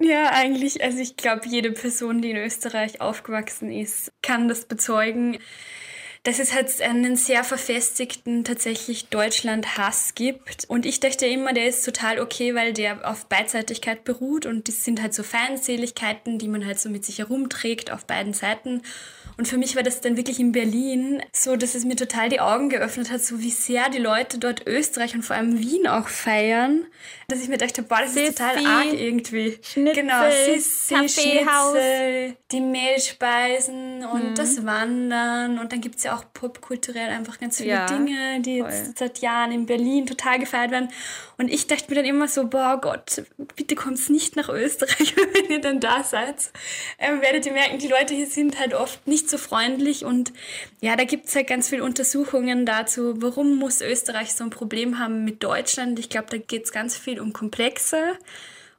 Ja, 0.00 0.30
eigentlich, 0.32 0.82
also 0.82 0.98
ich 0.98 1.16
glaube, 1.16 1.48
jede 1.48 1.72
Person, 1.72 2.20
die 2.20 2.30
in 2.30 2.36
Österreich 2.36 3.00
aufgewachsen 3.00 3.70
ist, 3.70 4.12
kann 4.22 4.48
das 4.48 4.66
bezeugen 4.66 5.38
dass 6.28 6.38
es 6.38 6.52
halt 6.52 6.82
einen 6.82 7.16
sehr 7.16 7.42
verfestigten 7.42 8.44
tatsächlich 8.44 9.08
Deutschland-Hass 9.08 10.14
gibt. 10.14 10.66
Und 10.68 10.84
ich 10.84 11.00
dachte 11.00 11.24
immer, 11.24 11.54
der 11.54 11.68
ist 11.68 11.86
total 11.86 12.20
okay, 12.20 12.54
weil 12.54 12.74
der 12.74 13.08
auf 13.08 13.24
Beidseitigkeit 13.24 14.04
beruht 14.04 14.44
und 14.44 14.68
das 14.68 14.84
sind 14.84 15.00
halt 15.00 15.14
so 15.14 15.22
Feindseligkeiten, 15.22 16.38
die 16.38 16.48
man 16.48 16.66
halt 16.66 16.80
so 16.80 16.90
mit 16.90 17.06
sich 17.06 17.20
herumträgt 17.20 17.90
auf 17.90 18.04
beiden 18.04 18.34
Seiten. 18.34 18.82
Und 19.38 19.46
für 19.46 19.56
mich 19.56 19.76
war 19.76 19.84
das 19.84 20.00
dann 20.00 20.16
wirklich 20.16 20.40
in 20.40 20.50
Berlin 20.50 21.22
so, 21.32 21.54
dass 21.54 21.76
es 21.76 21.84
mir 21.84 21.94
total 21.94 22.28
die 22.28 22.40
Augen 22.40 22.70
geöffnet 22.70 23.08
hat, 23.08 23.22
so 23.22 23.40
wie 23.40 23.52
sehr 23.52 23.88
die 23.88 23.98
Leute 23.98 24.38
dort 24.38 24.66
Österreich 24.66 25.14
und 25.14 25.22
vor 25.22 25.36
allem 25.36 25.60
Wien 25.60 25.86
auch 25.86 26.08
feiern, 26.08 26.84
dass 27.28 27.40
ich 27.40 27.48
mir 27.48 27.56
dachte, 27.56 27.84
boah, 27.84 28.00
das 28.00 28.16
ist 28.16 28.36
total 28.36 28.66
arg 28.66 28.92
irgendwie. 28.92 29.56
Schnitzel, 29.62 29.94
genau, 29.94 30.28
Sissi, 30.28 31.08
Schnitzel, 31.08 32.36
die 32.50 32.60
Mehlspeisen 32.60 34.04
und 34.04 34.30
mhm. 34.30 34.34
das 34.34 34.66
Wandern 34.66 35.60
und 35.60 35.70
dann 35.72 35.80
gibt 35.80 35.98
es 35.98 36.02
ja 36.02 36.16
auch 36.16 36.17
popkulturell 36.32 37.10
einfach 37.10 37.38
ganz 37.38 37.58
viele 37.58 37.70
ja, 37.70 37.86
Dinge, 37.86 38.40
die 38.40 38.60
voll. 38.60 38.70
jetzt 38.70 38.98
seit 38.98 39.18
Jahren 39.18 39.52
in 39.52 39.66
Berlin 39.66 40.06
total 40.06 40.38
gefeiert 40.38 40.70
werden. 40.70 40.88
Und 41.36 41.48
ich 41.48 41.66
dachte 41.66 41.86
mir 41.88 41.96
dann 41.96 42.04
immer 42.04 42.28
so, 42.28 42.46
boah 42.46 42.80
Gott, 42.80 43.22
bitte 43.56 43.74
kommt's 43.74 44.08
nicht 44.08 44.36
nach 44.36 44.48
Österreich, 44.48 45.14
wenn 45.34 45.50
ihr 45.50 45.60
dann 45.60 45.80
da 45.80 46.02
seid. 46.02 46.50
Ähm, 46.98 47.20
werdet 47.20 47.46
ihr 47.46 47.52
merken, 47.52 47.78
die 47.78 47.88
Leute 47.88 48.14
hier 48.14 48.26
sind 48.26 48.58
halt 48.58 48.74
oft 48.74 49.06
nicht 49.06 49.30
so 49.30 49.38
freundlich 49.38 50.04
und 50.04 50.32
ja, 50.80 50.96
da 50.96 51.04
gibt's 51.04 51.34
halt 51.34 51.46
ganz 51.46 51.68
viele 51.68 51.84
Untersuchungen 51.84 52.66
dazu, 52.66 53.20
warum 53.22 53.56
muss 53.56 53.80
Österreich 53.80 54.34
so 54.34 54.44
ein 54.44 54.50
Problem 54.50 54.98
haben 54.98 55.24
mit 55.24 55.42
Deutschland. 55.42 55.98
Ich 55.98 56.08
glaube, 56.08 56.26
da 56.30 56.38
geht's 56.38 56.72
ganz 56.72 56.96
viel 56.96 57.20
um 57.20 57.32
Komplexe 57.32 58.18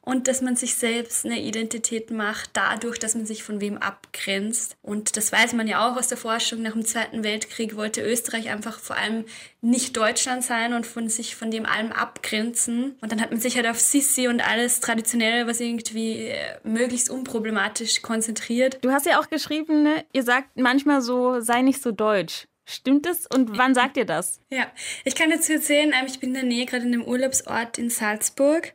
und 0.10 0.28
dass 0.28 0.42
man 0.42 0.56
sich 0.56 0.74
selbst 0.74 1.24
eine 1.24 1.40
Identität 1.40 2.10
macht, 2.10 2.50
dadurch, 2.54 2.98
dass 2.98 3.14
man 3.14 3.28
sich 3.28 3.44
von 3.44 3.62
wem 3.62 3.78
abgrenzt. 3.78 4.76
Und 4.82 5.18
das 5.18 5.32
weiß 5.32 5.54
man 5.54 5.68
ja 5.68 5.88
auch 5.88 5.98
aus 5.98 6.08
der 6.08 6.18
Forschung. 6.18 6.64
Nach 6.64 6.72
dem 6.72 6.84
Zweiten 6.84 7.24
Weltkrieg 7.24 7.76
wollte 7.76 8.02
Österreich 8.02 8.50
einfach 8.50 8.80
vor 8.80 8.96
allem 8.96 9.26
nicht 9.62 9.96
Deutschland 9.96 10.44
sein 10.44 10.74
und 10.74 10.88
von 10.88 11.10
sich 11.10 11.36
von 11.36 11.52
dem 11.52 11.68
allem 11.68 11.92
abgrenzen. 11.92 12.96
Und 13.02 13.12
dann 13.12 13.22
hat 13.22 13.30
man 13.30 13.40
sich 13.40 13.56
halt 13.56 13.68
auf 13.68 13.80
Sissi 13.80 14.28
und 14.28 14.42
alles 14.42 14.80
Traditionelle, 14.80 15.46
was 15.46 15.60
irgendwie 15.60 16.30
äh, 16.30 16.58
möglichst 16.64 17.12
unproblematisch 17.12 18.02
konzentriert. 18.02 18.80
Du 18.82 18.90
hast 18.90 19.06
ja 19.06 19.20
auch 19.20 19.30
geschrieben, 19.30 19.84
ne? 19.84 20.06
ihr 20.12 20.24
sagt 20.24 20.58
manchmal 20.58 21.04
so, 21.04 21.40
sei 21.40 21.62
nicht 21.62 21.84
so 21.84 21.92
deutsch. 21.92 22.48
Stimmt 22.70 23.08
es? 23.08 23.26
Und 23.26 23.58
wann 23.58 23.74
sagt 23.74 23.98
ihr 23.98 24.06
das? 24.06 24.42
Ja, 24.52 24.68
ich 25.04 25.16
kann 25.16 25.32
dazu 25.32 25.54
erzählen, 25.54 25.92
ähm, 26.00 26.06
ich 26.06 26.20
bin 26.20 26.30
in 26.30 26.36
der 26.36 26.44
Nähe 26.44 26.68
gerade 26.68 26.86
in 26.86 26.94
einem 26.94 27.04
Urlaubsort 27.04 27.80
in 27.80 27.90
Salzburg 27.90 28.74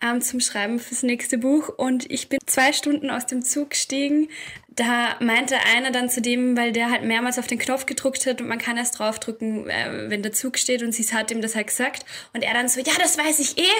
ähm, 0.00 0.22
zum 0.22 0.40
Schreiben 0.40 0.78
fürs 0.78 1.02
nächste 1.02 1.36
Buch 1.36 1.68
und 1.68 2.10
ich 2.10 2.30
bin 2.30 2.38
zwei 2.46 2.72
Stunden 2.72 3.10
aus 3.10 3.26
dem 3.26 3.42
Zug 3.42 3.70
gestiegen. 3.70 4.28
Da 4.68 5.16
meinte 5.20 5.56
einer 5.76 5.90
dann 5.90 6.08
zu 6.08 6.22
dem, 6.22 6.56
weil 6.56 6.72
der 6.72 6.90
halt 6.90 7.04
mehrmals 7.04 7.38
auf 7.38 7.46
den 7.46 7.58
Knopf 7.58 7.84
gedruckt 7.84 8.24
hat 8.24 8.40
und 8.40 8.48
man 8.48 8.58
kann 8.58 8.78
erst 8.78 8.98
draufdrücken, 8.98 9.68
äh, 9.68 10.08
wenn 10.08 10.22
der 10.22 10.32
Zug 10.32 10.56
steht 10.56 10.82
und 10.82 10.92
sie 10.92 11.04
hat 11.14 11.30
ihm 11.30 11.42
das 11.42 11.54
halt 11.54 11.66
gesagt. 11.66 12.06
Und 12.32 12.42
er 12.42 12.54
dann 12.54 12.68
so, 12.68 12.80
ja, 12.80 12.94
das 12.98 13.18
weiß 13.18 13.40
ich 13.40 13.58
eh. 13.58 13.76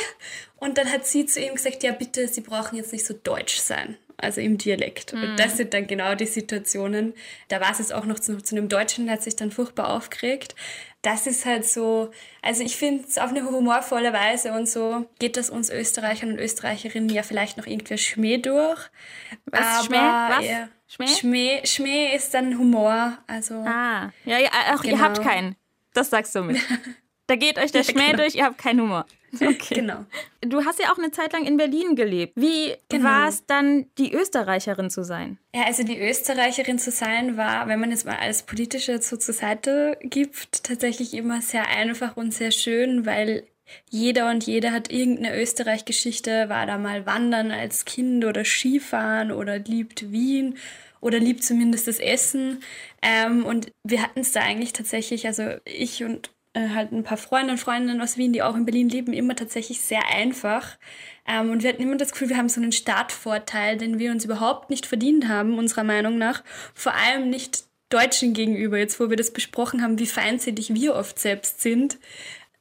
Und 0.56 0.76
dann 0.76 0.92
hat 0.92 1.06
sie 1.06 1.24
zu 1.24 1.40
ihm 1.40 1.54
gesagt, 1.54 1.82
ja, 1.82 1.92
bitte, 1.92 2.28
Sie 2.28 2.42
brauchen 2.42 2.76
jetzt 2.76 2.92
nicht 2.92 3.06
so 3.06 3.14
deutsch 3.14 3.58
sein 3.58 3.96
also 4.16 4.40
im 4.40 4.58
Dialekt. 4.58 5.12
Mhm. 5.12 5.22
Und 5.22 5.36
das 5.38 5.56
sind 5.56 5.74
dann 5.74 5.86
genau 5.86 6.14
die 6.14 6.26
Situationen. 6.26 7.14
Da 7.48 7.60
war 7.60 7.70
es 7.70 7.78
jetzt 7.78 7.92
auch 7.92 8.04
noch 8.04 8.18
zu, 8.18 8.42
zu 8.42 8.56
einem 8.56 8.68
Deutschen, 8.68 9.06
der 9.06 9.14
hat 9.14 9.22
sich 9.22 9.36
dann 9.36 9.50
furchtbar 9.50 9.90
aufgeregt. 9.90 10.54
Das 11.02 11.26
ist 11.26 11.44
halt 11.44 11.66
so, 11.66 12.10
also 12.40 12.62
ich 12.62 12.76
finde 12.76 13.04
es 13.06 13.18
auf 13.18 13.30
eine 13.30 13.44
humorvolle 13.44 14.12
Weise 14.14 14.52
und 14.52 14.66
so 14.68 15.06
geht 15.18 15.36
das 15.36 15.50
uns 15.50 15.68
Österreichern 15.68 16.30
und 16.32 16.38
Österreicherinnen 16.38 17.10
ja 17.10 17.22
vielleicht 17.22 17.58
noch 17.58 17.66
irgendwie 17.66 17.98
Schmäh 17.98 18.38
durch. 18.38 18.80
Was? 19.46 19.84
Schmäh? 19.84 19.96
Was? 19.96 20.46
Ja, 20.46 20.68
Schmäh? 20.88 21.06
Schmäh? 21.08 21.66
Schmäh 21.66 22.16
ist 22.16 22.32
dann 22.32 22.58
Humor. 22.58 23.18
Also, 23.26 23.54
ah, 23.56 24.12
ja, 24.24 24.38
ja 24.38 24.48
ach, 24.52 24.82
genau. 24.82 24.96
ihr 24.96 25.02
habt 25.02 25.18
genau. 25.18 25.28
keinen. 25.28 25.56
Das 25.92 26.08
sagst 26.08 26.34
du 26.34 26.42
mit. 26.42 26.56
Da 27.26 27.36
geht 27.36 27.58
euch 27.58 27.72
der 27.72 27.82
ja, 27.82 27.90
Schmäh 27.90 28.10
genau. 28.10 28.18
durch, 28.18 28.34
ihr 28.34 28.44
habt 28.44 28.58
keinen 28.58 28.80
Humor. 28.80 29.06
Okay. 29.34 29.74
Genau. 29.74 30.04
Du 30.42 30.64
hast 30.64 30.78
ja 30.78 30.92
auch 30.92 30.98
eine 30.98 31.10
Zeit 31.10 31.32
lang 31.32 31.44
in 31.44 31.56
Berlin 31.56 31.96
gelebt. 31.96 32.34
Wie 32.36 32.74
genau. 32.88 33.04
war 33.04 33.28
es 33.28 33.44
dann, 33.46 33.86
die 33.98 34.12
Österreicherin 34.12 34.90
zu 34.90 35.02
sein? 35.02 35.38
Ja, 35.52 35.64
also 35.64 35.82
die 35.82 35.98
Österreicherin 35.98 36.78
zu 36.78 36.92
sein 36.92 37.36
war, 37.36 37.66
wenn 37.66 37.80
man 37.80 37.90
es 37.90 38.04
mal 38.04 38.16
alles 38.16 38.44
Politische 38.44 39.02
so 39.02 39.16
zur 39.16 39.34
Seite 39.34 39.98
gibt, 40.02 40.62
tatsächlich 40.62 41.14
immer 41.14 41.40
sehr 41.40 41.68
einfach 41.68 42.16
und 42.16 42.32
sehr 42.32 42.52
schön, 42.52 43.06
weil 43.06 43.44
jeder 43.90 44.30
und 44.30 44.46
jede 44.46 44.72
hat 44.72 44.92
irgendeine 44.92 45.40
Österreich-Geschichte, 45.40 46.48
war 46.48 46.66
da 46.66 46.78
mal 46.78 47.06
wandern 47.06 47.50
als 47.50 47.84
Kind 47.84 48.24
oder 48.24 48.44
Skifahren 48.44 49.32
oder 49.32 49.58
liebt 49.58 50.12
Wien 50.12 50.58
oder 51.00 51.18
liebt 51.18 51.44
zumindest 51.44 51.88
das 51.88 51.98
Essen. 51.98 52.62
Ähm, 53.02 53.44
und 53.44 53.70
wir 53.82 54.02
hatten 54.02 54.20
es 54.20 54.32
da 54.32 54.40
eigentlich 54.40 54.72
tatsächlich, 54.72 55.26
also 55.26 55.56
ich 55.64 56.04
und 56.04 56.30
äh, 56.54 56.68
halt 56.70 56.92
ein 56.92 57.04
paar 57.04 57.18
Freunde 57.18 57.52
und 57.52 57.58
Freundinnen 57.58 58.00
aus 58.00 58.16
Wien, 58.16 58.32
die 58.32 58.42
auch 58.42 58.56
in 58.56 58.64
Berlin 58.64 58.88
leben, 58.88 59.12
immer 59.12 59.36
tatsächlich 59.36 59.80
sehr 59.80 60.08
einfach. 60.08 60.76
Ähm, 61.26 61.50
und 61.50 61.62
wir 61.62 61.70
hatten 61.70 61.82
immer 61.82 61.96
das 61.96 62.12
Gefühl, 62.12 62.30
wir 62.30 62.36
haben 62.36 62.48
so 62.48 62.60
einen 62.60 62.72
Startvorteil, 62.72 63.76
den 63.76 63.98
wir 63.98 64.10
uns 64.10 64.24
überhaupt 64.24 64.70
nicht 64.70 64.86
verdient 64.86 65.28
haben, 65.28 65.58
unserer 65.58 65.84
Meinung 65.84 66.16
nach. 66.16 66.42
Vor 66.72 66.94
allem 66.94 67.28
nicht 67.28 67.64
Deutschen 67.90 68.32
gegenüber, 68.32 68.78
jetzt 68.78 68.98
wo 68.98 69.10
wir 69.10 69.16
das 69.16 69.32
besprochen 69.32 69.82
haben, 69.82 69.98
wie 69.98 70.06
feindselig 70.06 70.74
wir 70.74 70.94
oft 70.94 71.18
selbst 71.18 71.60
sind 71.60 71.98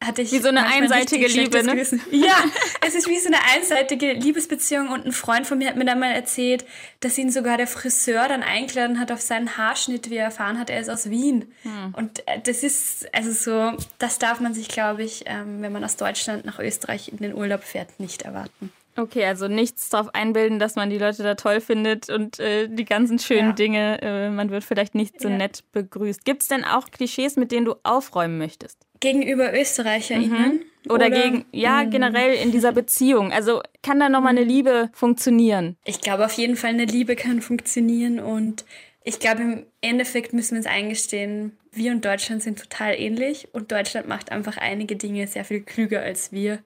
hatte 0.05 0.21
ich 0.21 0.31
wie 0.31 0.39
so 0.39 0.49
eine 0.49 0.65
einseitige 0.65 1.27
Liebe, 1.27 1.63
ne? 1.63 1.75
Ja, 2.11 2.43
es 2.85 2.95
ist 2.95 3.07
wie 3.07 3.19
so 3.19 3.27
eine 3.27 3.37
einseitige 3.55 4.13
Liebesbeziehung 4.13 4.89
und 4.89 5.05
ein 5.05 5.11
Freund 5.11 5.47
von 5.47 5.57
mir 5.57 5.67
hat 5.67 5.75
mir 5.75 5.85
dann 5.85 5.99
mal 5.99 6.11
erzählt, 6.11 6.65
dass 6.99 7.17
ihn 7.17 7.31
sogar 7.31 7.57
der 7.57 7.67
Friseur 7.67 8.27
dann 8.27 8.43
eingeladen 8.43 8.99
hat 8.99 9.11
auf 9.11 9.21
seinen 9.21 9.57
Haarschnitt, 9.57 10.09
wie 10.09 10.17
er 10.17 10.25
erfahren 10.25 10.59
hat, 10.59 10.69
er 10.69 10.79
ist 10.79 10.89
aus 10.89 11.09
Wien. 11.09 11.51
Hm. 11.63 11.93
Und 11.95 12.27
äh, 12.27 12.39
das 12.43 12.63
ist, 12.63 13.07
also 13.13 13.31
so, 13.31 13.77
das 13.99 14.19
darf 14.19 14.39
man 14.39 14.53
sich, 14.53 14.67
glaube 14.67 15.03
ich, 15.03 15.23
ähm, 15.25 15.61
wenn 15.61 15.71
man 15.71 15.83
aus 15.83 15.95
Deutschland 15.95 16.45
nach 16.45 16.59
Österreich 16.59 17.09
in 17.09 17.17
den 17.17 17.33
Urlaub 17.33 17.63
fährt, 17.63 17.99
nicht 17.99 18.23
erwarten. 18.23 18.71
Okay, 18.95 19.25
also 19.25 19.47
nichts 19.47 19.89
darauf 19.89 20.13
einbilden, 20.13 20.59
dass 20.59 20.75
man 20.75 20.91
die 20.91 20.99
Leute 20.99 21.23
da 21.23 21.33
toll 21.33 21.61
findet 21.61 22.09
und 22.09 22.39
äh, 22.39 22.67
die 22.67 22.85
ganzen 22.85 23.17
schönen 23.17 23.49
ja. 23.49 23.53
Dinge, 23.53 24.01
äh, 24.01 24.29
man 24.29 24.51
wird 24.51 24.63
vielleicht 24.63 24.93
nicht 24.93 25.19
so 25.19 25.29
ja. 25.29 25.37
nett 25.37 25.63
begrüßt. 25.71 26.23
Gibt 26.25 26.43
es 26.43 26.47
denn 26.47 26.63
auch 26.63 26.85
Klischees, 26.91 27.35
mit 27.35 27.51
denen 27.51 27.65
du 27.65 27.75
aufräumen 27.81 28.37
möchtest? 28.37 28.77
Gegenüber 29.03 29.53
ÖsterreicherInnen? 29.53 30.53
Mhm. 30.53 30.61
Oder, 30.85 31.07
Oder, 31.07 31.09
gegen, 31.11 31.45
ja, 31.51 31.83
mhm. 31.83 31.91
generell 31.91 32.35
in 32.35 32.51
dieser 32.51 32.71
Beziehung. 32.71 33.31
Also 33.31 33.61
kann 33.83 33.99
da 33.99 34.09
nochmal 34.09 34.31
eine 34.31 34.43
Liebe 34.43 34.89
funktionieren? 34.93 35.77
Ich 35.85 36.01
glaube 36.01 36.25
auf 36.25 36.33
jeden 36.33 36.55
Fall, 36.55 36.71
eine 36.71 36.85
Liebe 36.85 37.15
kann 37.15 37.41
funktionieren 37.41 38.19
und 38.19 38.65
ich 39.03 39.19
glaube, 39.19 39.41
im 39.41 39.65
Endeffekt 39.81 40.31
müssen 40.31 40.51
wir 40.51 40.59
uns 40.59 40.67
eingestehen, 40.67 41.57
wir 41.73 41.91
und 41.91 42.05
Deutschland 42.05 42.41
sind 42.41 42.59
total 42.59 42.95
ähnlich 42.97 43.49
und 43.51 43.71
Deutschland 43.71 44.07
macht 44.07 44.31
einfach 44.31 44.57
einige 44.57 44.95
Dinge 44.95 45.27
sehr 45.27 45.43
viel 45.43 45.61
klüger 45.61 46.01
als 46.01 46.31
wir. 46.31 46.59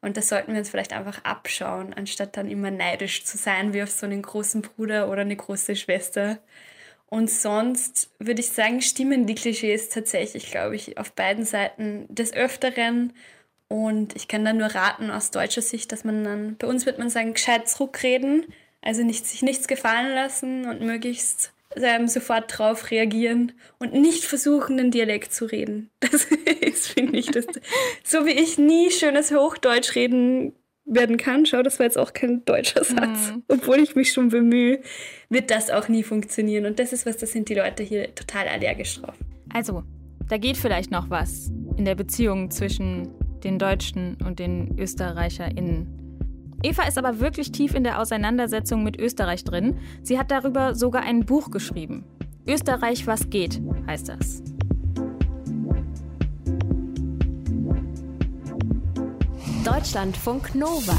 Und 0.00 0.16
das 0.16 0.28
sollten 0.28 0.52
wir 0.52 0.58
uns 0.58 0.70
vielleicht 0.70 0.92
einfach 0.92 1.24
abschauen, 1.24 1.94
anstatt 1.94 2.36
dann 2.36 2.50
immer 2.50 2.70
neidisch 2.70 3.24
zu 3.24 3.36
sein 3.36 3.72
wie 3.72 3.82
auf 3.82 3.90
so 3.90 4.06
einen 4.06 4.22
großen 4.22 4.62
Bruder 4.62 5.08
oder 5.10 5.22
eine 5.22 5.36
große 5.36 5.76
Schwester. 5.76 6.38
Und 7.16 7.30
sonst 7.30 8.10
würde 8.18 8.42
ich 8.42 8.50
sagen, 8.50 8.82
stimmen 8.82 9.24
die 9.24 9.34
Klischees 9.34 9.88
tatsächlich, 9.88 10.50
glaube 10.50 10.76
ich, 10.76 10.98
auf 10.98 11.12
beiden 11.12 11.46
Seiten 11.46 12.04
des 12.14 12.34
Öfteren. 12.34 13.14
Und 13.68 14.14
ich 14.14 14.28
kann 14.28 14.44
dann 14.44 14.58
nur 14.58 14.66
raten 14.66 15.10
aus 15.10 15.30
deutscher 15.30 15.62
Sicht, 15.62 15.92
dass 15.92 16.04
man 16.04 16.24
dann, 16.24 16.56
bei 16.58 16.66
uns 16.66 16.84
wird 16.84 16.98
man 16.98 17.08
sagen, 17.08 17.32
gescheit 17.32 17.70
zurückreden, 17.70 18.44
also 18.82 19.02
nicht, 19.02 19.26
sich 19.26 19.40
nichts 19.40 19.66
gefallen 19.66 20.14
lassen 20.14 20.66
und 20.66 20.82
möglichst 20.82 21.54
ähm, 21.76 22.06
sofort 22.06 22.58
drauf 22.58 22.90
reagieren 22.90 23.52
und 23.78 23.94
nicht 23.94 24.24
versuchen, 24.24 24.76
den 24.76 24.90
Dialekt 24.90 25.32
zu 25.32 25.46
reden. 25.46 25.88
Das 26.00 26.26
ist, 26.60 26.88
finde 26.88 27.18
ich, 27.18 27.30
das, 27.30 27.46
so 28.04 28.26
wie 28.26 28.32
ich 28.32 28.58
nie 28.58 28.90
schönes 28.90 29.32
Hochdeutsch 29.32 29.94
reden 29.94 30.52
werden 30.86 31.16
kann, 31.16 31.44
schau, 31.46 31.62
das 31.62 31.78
war 31.78 31.86
jetzt 31.86 31.98
auch 31.98 32.12
kein 32.12 32.44
deutscher 32.44 32.84
Satz, 32.84 33.32
mhm. 33.32 33.42
obwohl 33.48 33.78
ich 33.78 33.96
mich 33.96 34.12
schon 34.12 34.28
bemühe, 34.28 34.80
wird 35.28 35.50
das 35.50 35.70
auch 35.70 35.88
nie 35.88 36.02
funktionieren. 36.02 36.64
Und 36.64 36.78
das 36.78 36.92
ist 36.92 37.04
was, 37.06 37.16
da 37.16 37.26
sind 37.26 37.48
die 37.48 37.54
Leute 37.54 37.82
hier 37.82 38.14
total 38.14 38.48
allergisch 38.48 39.00
drauf. 39.00 39.16
Also, 39.52 39.82
da 40.28 40.38
geht 40.38 40.56
vielleicht 40.56 40.90
noch 40.90 41.10
was 41.10 41.50
in 41.76 41.84
der 41.84 41.94
Beziehung 41.94 42.50
zwischen 42.50 43.10
den 43.42 43.58
Deutschen 43.58 44.16
und 44.24 44.38
den 44.38 44.78
ÖsterreicherInnen. 44.78 46.06
Eva 46.62 46.84
ist 46.84 46.98
aber 46.98 47.20
wirklich 47.20 47.52
tief 47.52 47.74
in 47.74 47.84
der 47.84 48.00
Auseinandersetzung 48.00 48.82
mit 48.82 48.98
Österreich 48.98 49.44
drin. 49.44 49.78
Sie 50.02 50.18
hat 50.18 50.30
darüber 50.30 50.74
sogar 50.74 51.02
ein 51.02 51.24
Buch 51.26 51.50
geschrieben. 51.50 52.04
Österreich, 52.48 53.06
was 53.06 53.28
geht, 53.28 53.60
heißt 53.86 54.08
das. 54.08 54.42
Deutschlandfunk 59.66 60.54
Nova. 60.54 60.96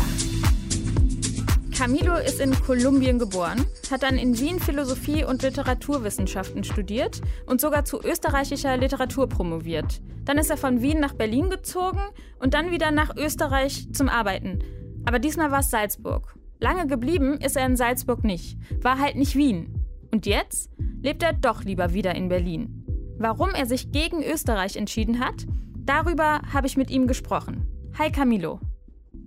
Camilo 1.74 2.16
ist 2.18 2.42
in 2.42 2.52
Kolumbien 2.52 3.18
geboren, 3.18 3.64
hat 3.90 4.04
dann 4.04 4.18
in 4.18 4.38
Wien 4.38 4.60
Philosophie 4.60 5.24
und 5.24 5.42
Literaturwissenschaften 5.42 6.66
studiert 6.66 7.22
und 7.46 7.62
sogar 7.62 7.86
zu 7.86 8.02
österreichischer 8.04 8.76
Literatur 8.76 9.30
promoviert. 9.30 10.02
Dann 10.26 10.38
ist 10.38 10.50
er 10.50 10.58
von 10.58 10.82
Wien 10.82 11.00
nach 11.00 11.14
Berlin 11.14 11.50
gezogen 11.50 12.02
und 12.40 12.54
dann 12.56 12.70
wieder 12.70 12.92
nach 12.92 13.16
Österreich 13.16 13.88
zum 13.94 14.10
Arbeiten. 14.10 14.60
Aber 15.06 15.20
diesmal 15.20 15.50
war 15.50 15.60
es 15.60 15.70
Salzburg. 15.70 16.36
Lange 16.60 16.88
geblieben 16.88 17.40
ist 17.40 17.56
er 17.56 17.66
in 17.66 17.78
Salzburg 17.78 18.26
nicht, 18.26 18.58
war 18.82 19.00
halt 19.00 19.16
nicht 19.16 19.38
Wien. 19.38 19.82
Und 20.12 20.26
jetzt 20.26 20.70
lebt 21.02 21.24
er 21.24 21.32
doch 21.32 21.64
lieber 21.64 21.94
wieder 21.94 22.16
in 22.16 22.28
Berlin. 22.28 22.84
Warum 23.18 23.52
er 23.52 23.66
sich 23.66 23.94
gegen 23.94 24.22
Österreich 24.22 24.76
entschieden 24.76 25.22
hat, 25.22 25.46
darüber 25.86 26.42
habe 26.52 26.68
ich 26.68 26.76
mit 26.76 26.90
ihm 26.90 27.08
gesprochen. 27.08 27.67
Hi 28.00 28.12
Camilo. 28.12 28.60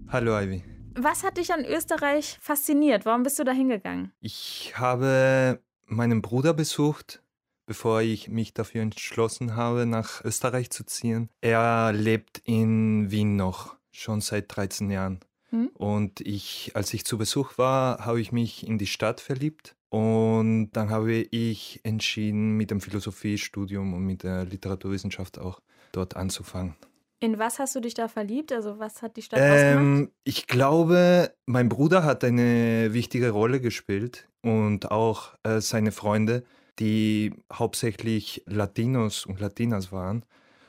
Hallo 0.07 0.39
Ivy. 0.39 0.63
Was 0.95 1.25
hat 1.25 1.39
dich 1.39 1.53
an 1.53 1.65
Österreich 1.65 2.39
fasziniert? 2.41 3.05
Warum 3.05 3.25
bist 3.25 3.37
du 3.41 3.43
da 3.43 3.51
hingegangen? 3.51 4.13
Ich 4.21 4.75
habe 4.77 5.61
meinen 5.87 6.23
Bruder 6.23 6.55
besucht, 6.55 7.21
bevor 7.67 8.01
ich 8.01 8.29
mich 8.29 8.55
dafür 8.55 8.83
entschlossen 8.83 9.57
habe, 9.57 9.87
nach 9.87 10.25
Österreich 10.25 10.71
zu 10.71 10.85
ziehen. 10.85 11.31
Er 11.41 11.93
lebt 11.93 12.43
in 12.45 13.11
Wien 13.11 13.35
noch, 13.35 13.75
schon 13.91 14.21
seit 14.21 14.55
13 14.55 14.89
Jahren. 14.89 15.19
Hm? 15.49 15.71
Und 15.75 16.21
ich, 16.21 16.71
als 16.75 16.95
ich 16.95 17.05
zu 17.05 17.19
Besuch 17.19 17.59
war, 17.59 18.07
habe 18.07 18.21
ich 18.21 18.31
mich 18.31 18.65
in 18.65 18.79
die 18.79 18.87
Stadt 18.87 19.21
verliebt. 19.21 19.75
Und 19.89 20.71
dann 20.75 20.91
habe 20.91 21.13
ich 21.15 21.81
entschieden, 21.83 22.57
mit 22.57 22.71
dem 22.71 22.81
Philosophiestudium 22.81 23.95
und 23.95 24.07
mit 24.07 24.23
der 24.23 24.45
Literaturwissenschaft 24.45 25.41
auch 25.41 25.61
dort 25.91 26.15
anzufangen. 26.15 26.77
In 27.21 27.39
was 27.39 27.59
hast 27.59 27.75
du 27.77 27.81
dich 27.81 27.93
da 27.93 28.09
verliebt? 28.09 28.51
Also 28.51 28.79
was 28.79 29.03
hat 29.03 29.17
die 29.17 29.23
Stadt 29.23 29.41
ähm, 29.43 29.53
ausgemacht? 29.53 30.13
Ich 30.25 30.47
glaube, 30.47 31.35
mein 31.45 31.69
Bruder 31.69 32.03
hat 32.03 32.25
eine 32.25 32.95
wichtige 32.95 33.31
Rolle 33.31 33.61
gespielt 33.61 34.29
und 34.43 34.91
auch 34.91 35.35
äh, 35.43 35.61
seine 35.61 35.93
Freunde, 35.93 36.45
die 36.79 37.35
hauptsächlich 37.53 38.43
Latinos 38.47 39.27
und 39.27 39.39
Latinas 39.39 39.93
waren. 39.93 40.25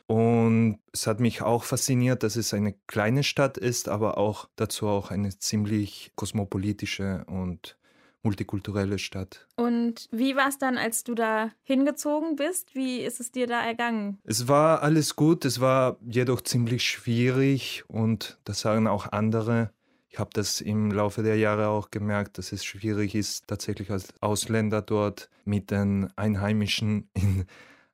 Und 0.07 0.79
es 0.91 1.07
hat 1.07 1.21
mich 1.21 1.41
auch 1.41 1.63
fasziniert, 1.63 2.23
dass 2.23 2.35
es 2.35 2.53
eine 2.53 2.73
kleine 2.85 3.23
Stadt 3.23 3.57
ist, 3.57 3.87
aber 3.87 4.17
auch 4.17 4.49
dazu 4.57 4.87
auch 4.87 5.09
eine 5.09 5.37
ziemlich 5.37 6.11
kosmopolitische 6.17 7.23
und 7.27 7.77
multikulturelle 8.23 8.99
Stadt. 8.99 9.47
Und 9.55 10.07
wie 10.11 10.35
war 10.35 10.47
es 10.47 10.57
dann, 10.57 10.77
als 10.77 11.03
du 11.03 11.15
da 11.15 11.51
hingezogen 11.63 12.35
bist? 12.35 12.75
Wie 12.75 12.99
ist 12.99 13.19
es 13.19 13.31
dir 13.31 13.47
da 13.47 13.61
ergangen? 13.61 14.19
Es 14.23 14.47
war 14.47 14.83
alles 14.83 15.15
gut, 15.15 15.45
es 15.45 15.59
war 15.59 15.97
jedoch 16.07 16.41
ziemlich 16.41 16.83
schwierig 16.83 17.83
und 17.87 18.39
das 18.43 18.61
sagen 18.61 18.87
auch 18.87 19.11
andere. 19.11 19.71
Ich 20.09 20.19
habe 20.19 20.31
das 20.33 20.59
im 20.59 20.91
Laufe 20.91 21.23
der 21.23 21.37
Jahre 21.37 21.69
auch 21.69 21.89
gemerkt, 21.89 22.37
dass 22.37 22.51
es 22.51 22.65
schwierig 22.65 23.15
ist, 23.15 23.47
tatsächlich 23.47 23.91
als 23.91 24.13
Ausländer 24.19 24.81
dort 24.81 25.29
mit 25.45 25.71
den 25.71 26.09
Einheimischen 26.17 27.09
in 27.13 27.45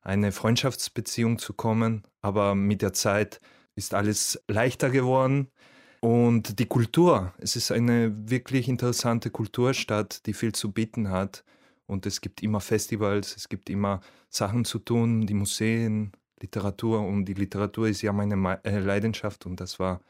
eine 0.02 0.32
Freundschaftsbeziehung 0.32 1.38
zu 1.38 1.52
kommen. 1.52 2.02
Aber 2.20 2.56
mit 2.56 2.82
der 2.82 2.92
Zeit 2.92 3.40
ist 3.76 3.94
alles 3.94 4.42
leichter 4.48 4.90
geworden. 4.90 5.48
Und 6.00 6.58
die 6.58 6.66
Kultur, 6.66 7.32
es 7.38 7.56
ist 7.56 7.72
eine 7.72 8.12
wirklich 8.30 8.68
interessante 8.68 9.30
Kulturstadt, 9.30 10.26
die 10.26 10.32
viel 10.32 10.52
zu 10.52 10.72
bieten 10.72 11.10
hat. 11.10 11.44
Und 11.86 12.06
es 12.06 12.20
gibt 12.20 12.42
immer 12.42 12.60
Festivals, 12.60 13.34
es 13.36 13.48
gibt 13.48 13.70
immer 13.70 14.00
Sachen 14.28 14.64
zu 14.64 14.78
tun, 14.78 15.26
die 15.26 15.34
Museen, 15.34 16.12
Literatur. 16.40 17.00
Und 17.00 17.24
die 17.24 17.34
Literatur 17.34 17.88
ist 17.88 18.02
ja 18.02 18.12
meine 18.12 18.60
äh, 18.64 18.78
Leidenschaft 18.78 19.46
und 19.46 19.60
das 19.60 19.78
war 19.78 20.00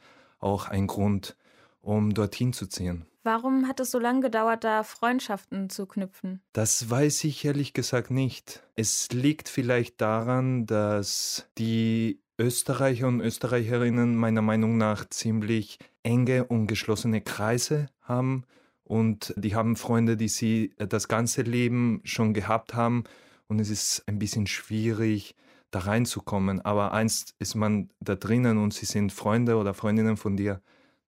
auch 0.41 0.69
ein 0.69 0.87
Grund, 0.87 1.37
um 1.81 2.13
dorthin 2.13 2.53
zu 2.53 2.67
ziehen. 2.67 3.07
Warum 3.25 3.69
hat 3.69 3.81
es 3.81 3.91
so 3.91 3.99
lange 3.99 4.21
gedauert, 4.21 4.65
da 4.65 4.83
Freundschaften 4.83 5.69
zu 5.69 5.87
knüpfen? 5.87 6.41
Das 6.53 6.89
weiß 6.89 7.25
ich 7.25 7.45
ehrlich 7.45 7.75
gesagt 7.75 8.11
nicht. 8.11 8.63
Es 8.75 9.09
liegt 9.11 9.49
vielleicht 9.49 10.01
daran, 10.01 10.67
dass 10.67 11.47
die 11.59 12.21
Österreicher 12.39 13.09
und 13.09 13.21
Österreicherinnen 13.21 14.17
meiner 14.17 14.43
Meinung 14.43 14.77
nach 14.77 15.09
ziemlich 15.09 15.79
enge 16.03 16.45
und 16.45 16.67
geschlossene 16.67 17.21
Kreise 17.21 17.89
haben 18.01 18.45
und 18.85 19.35
die 19.37 19.55
haben 19.55 19.77
Freunde, 19.77 20.17
die 20.17 20.29
sie 20.29 20.75
das 20.79 21.09
ganze 21.09 21.43
Leben 21.43 22.01
schon 22.05 22.33
gehabt 22.33 22.75
haben 22.75 23.05
und 23.49 23.61
es 23.61 23.71
ist 23.71 24.05
ein 24.07 24.19
bisschen 24.19 24.47
schwierig, 24.47 25.35
da 25.71 25.81
reinzukommen. 25.81 26.61
Aber 26.61 26.93
einst 26.93 27.35
ist 27.39 27.55
man 27.55 27.91
da 28.01 28.15
drinnen 28.15 28.57
und 28.59 28.73
sie 28.73 28.87
sind 28.87 29.13
Freunde 29.13 29.57
oder 29.57 29.75
Freundinnen 29.75 30.17
von 30.17 30.37
dir, 30.37 30.63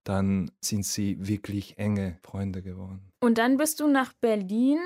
dann 0.05 0.51
sind 0.61 0.85
sie 0.85 1.17
wirklich 1.27 1.79
enge 1.79 2.19
Freunde 2.23 2.63
geworden. 2.63 3.13
Und 3.21 3.39
dann 3.39 3.57
bist 3.57 3.81
du 3.81 3.89
nach 3.89 4.13
Berlin 4.15 4.79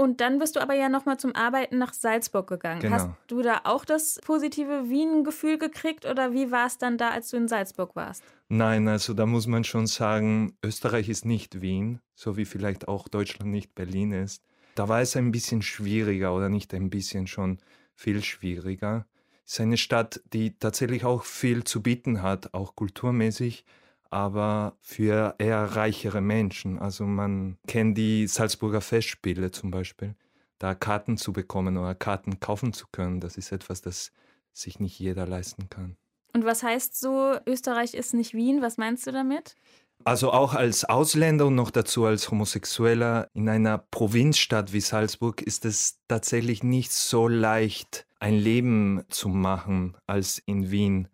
und 0.00 0.22
dann 0.22 0.38
bist 0.38 0.56
du 0.56 0.60
aber 0.60 0.72
ja 0.72 0.88
nochmal 0.88 1.18
zum 1.18 1.34
Arbeiten 1.34 1.76
nach 1.76 1.92
Salzburg 1.92 2.46
gegangen. 2.46 2.80
Genau. 2.80 2.94
Hast 2.94 3.10
du 3.26 3.42
da 3.42 3.60
auch 3.64 3.84
das 3.84 4.18
positive 4.24 4.88
Wien-Gefühl 4.88 5.58
gekriegt 5.58 6.06
oder 6.06 6.32
wie 6.32 6.50
war 6.50 6.66
es 6.66 6.78
dann 6.78 6.96
da, 6.96 7.10
als 7.10 7.28
du 7.28 7.36
in 7.36 7.48
Salzburg 7.48 7.94
warst? 7.94 8.24
Nein, 8.48 8.88
also 8.88 9.12
da 9.12 9.26
muss 9.26 9.46
man 9.46 9.62
schon 9.62 9.86
sagen, 9.86 10.56
Österreich 10.64 11.10
ist 11.10 11.26
nicht 11.26 11.60
Wien, 11.60 12.00
so 12.14 12.38
wie 12.38 12.46
vielleicht 12.46 12.88
auch 12.88 13.08
Deutschland 13.08 13.50
nicht 13.50 13.74
Berlin 13.74 14.12
ist. 14.12 14.42
Da 14.74 14.88
war 14.88 15.02
es 15.02 15.16
ein 15.16 15.32
bisschen 15.32 15.60
schwieriger 15.60 16.34
oder 16.34 16.48
nicht 16.48 16.72
ein 16.72 16.88
bisschen 16.88 17.26
schon 17.26 17.58
viel 17.94 18.22
schwieriger. 18.22 19.04
Es 19.44 19.52
ist 19.52 19.60
eine 19.60 19.76
Stadt, 19.76 20.22
die 20.32 20.56
tatsächlich 20.58 21.04
auch 21.04 21.24
viel 21.24 21.64
zu 21.64 21.82
bieten 21.82 22.22
hat, 22.22 22.54
auch 22.54 22.74
kulturmäßig 22.74 23.66
aber 24.10 24.76
für 24.80 25.34
eher 25.38 25.62
reichere 25.76 26.20
Menschen. 26.20 26.78
Also 26.78 27.04
man 27.04 27.56
kennt 27.66 27.96
die 27.96 28.26
Salzburger 28.26 28.80
Festspiele 28.80 29.50
zum 29.50 29.70
Beispiel. 29.70 30.14
Da 30.58 30.74
Karten 30.74 31.16
zu 31.16 31.32
bekommen 31.32 31.78
oder 31.78 31.94
Karten 31.94 32.38
kaufen 32.40 32.72
zu 32.72 32.86
können, 32.92 33.20
das 33.20 33.36
ist 33.36 33.50
etwas, 33.52 33.80
das 33.80 34.12
sich 34.52 34.78
nicht 34.78 34.98
jeder 34.98 35.26
leisten 35.26 35.70
kann. 35.70 35.96
Und 36.34 36.44
was 36.44 36.62
heißt 36.62 36.98
so, 36.98 37.36
Österreich 37.46 37.94
ist 37.94 38.14
nicht 38.14 38.34
Wien? 38.34 38.62
Was 38.62 38.76
meinst 38.76 39.06
du 39.06 39.12
damit? 39.12 39.56
Also 40.04 40.32
auch 40.32 40.54
als 40.54 40.84
Ausländer 40.84 41.46
und 41.46 41.56
noch 41.56 41.70
dazu 41.70 42.06
als 42.06 42.30
Homosexueller 42.30 43.28
in 43.34 43.48
einer 43.48 43.78
Provinzstadt 43.78 44.72
wie 44.72 44.80
Salzburg 44.80 45.42
ist 45.42 45.64
es 45.64 45.98
tatsächlich 46.08 46.62
nicht 46.62 46.92
so 46.92 47.28
leicht, 47.28 48.06
ein 48.18 48.34
Leben 48.34 49.02
zu 49.08 49.28
machen 49.28 49.96
als 50.06 50.38
in 50.38 50.70
Wien. 50.70 51.08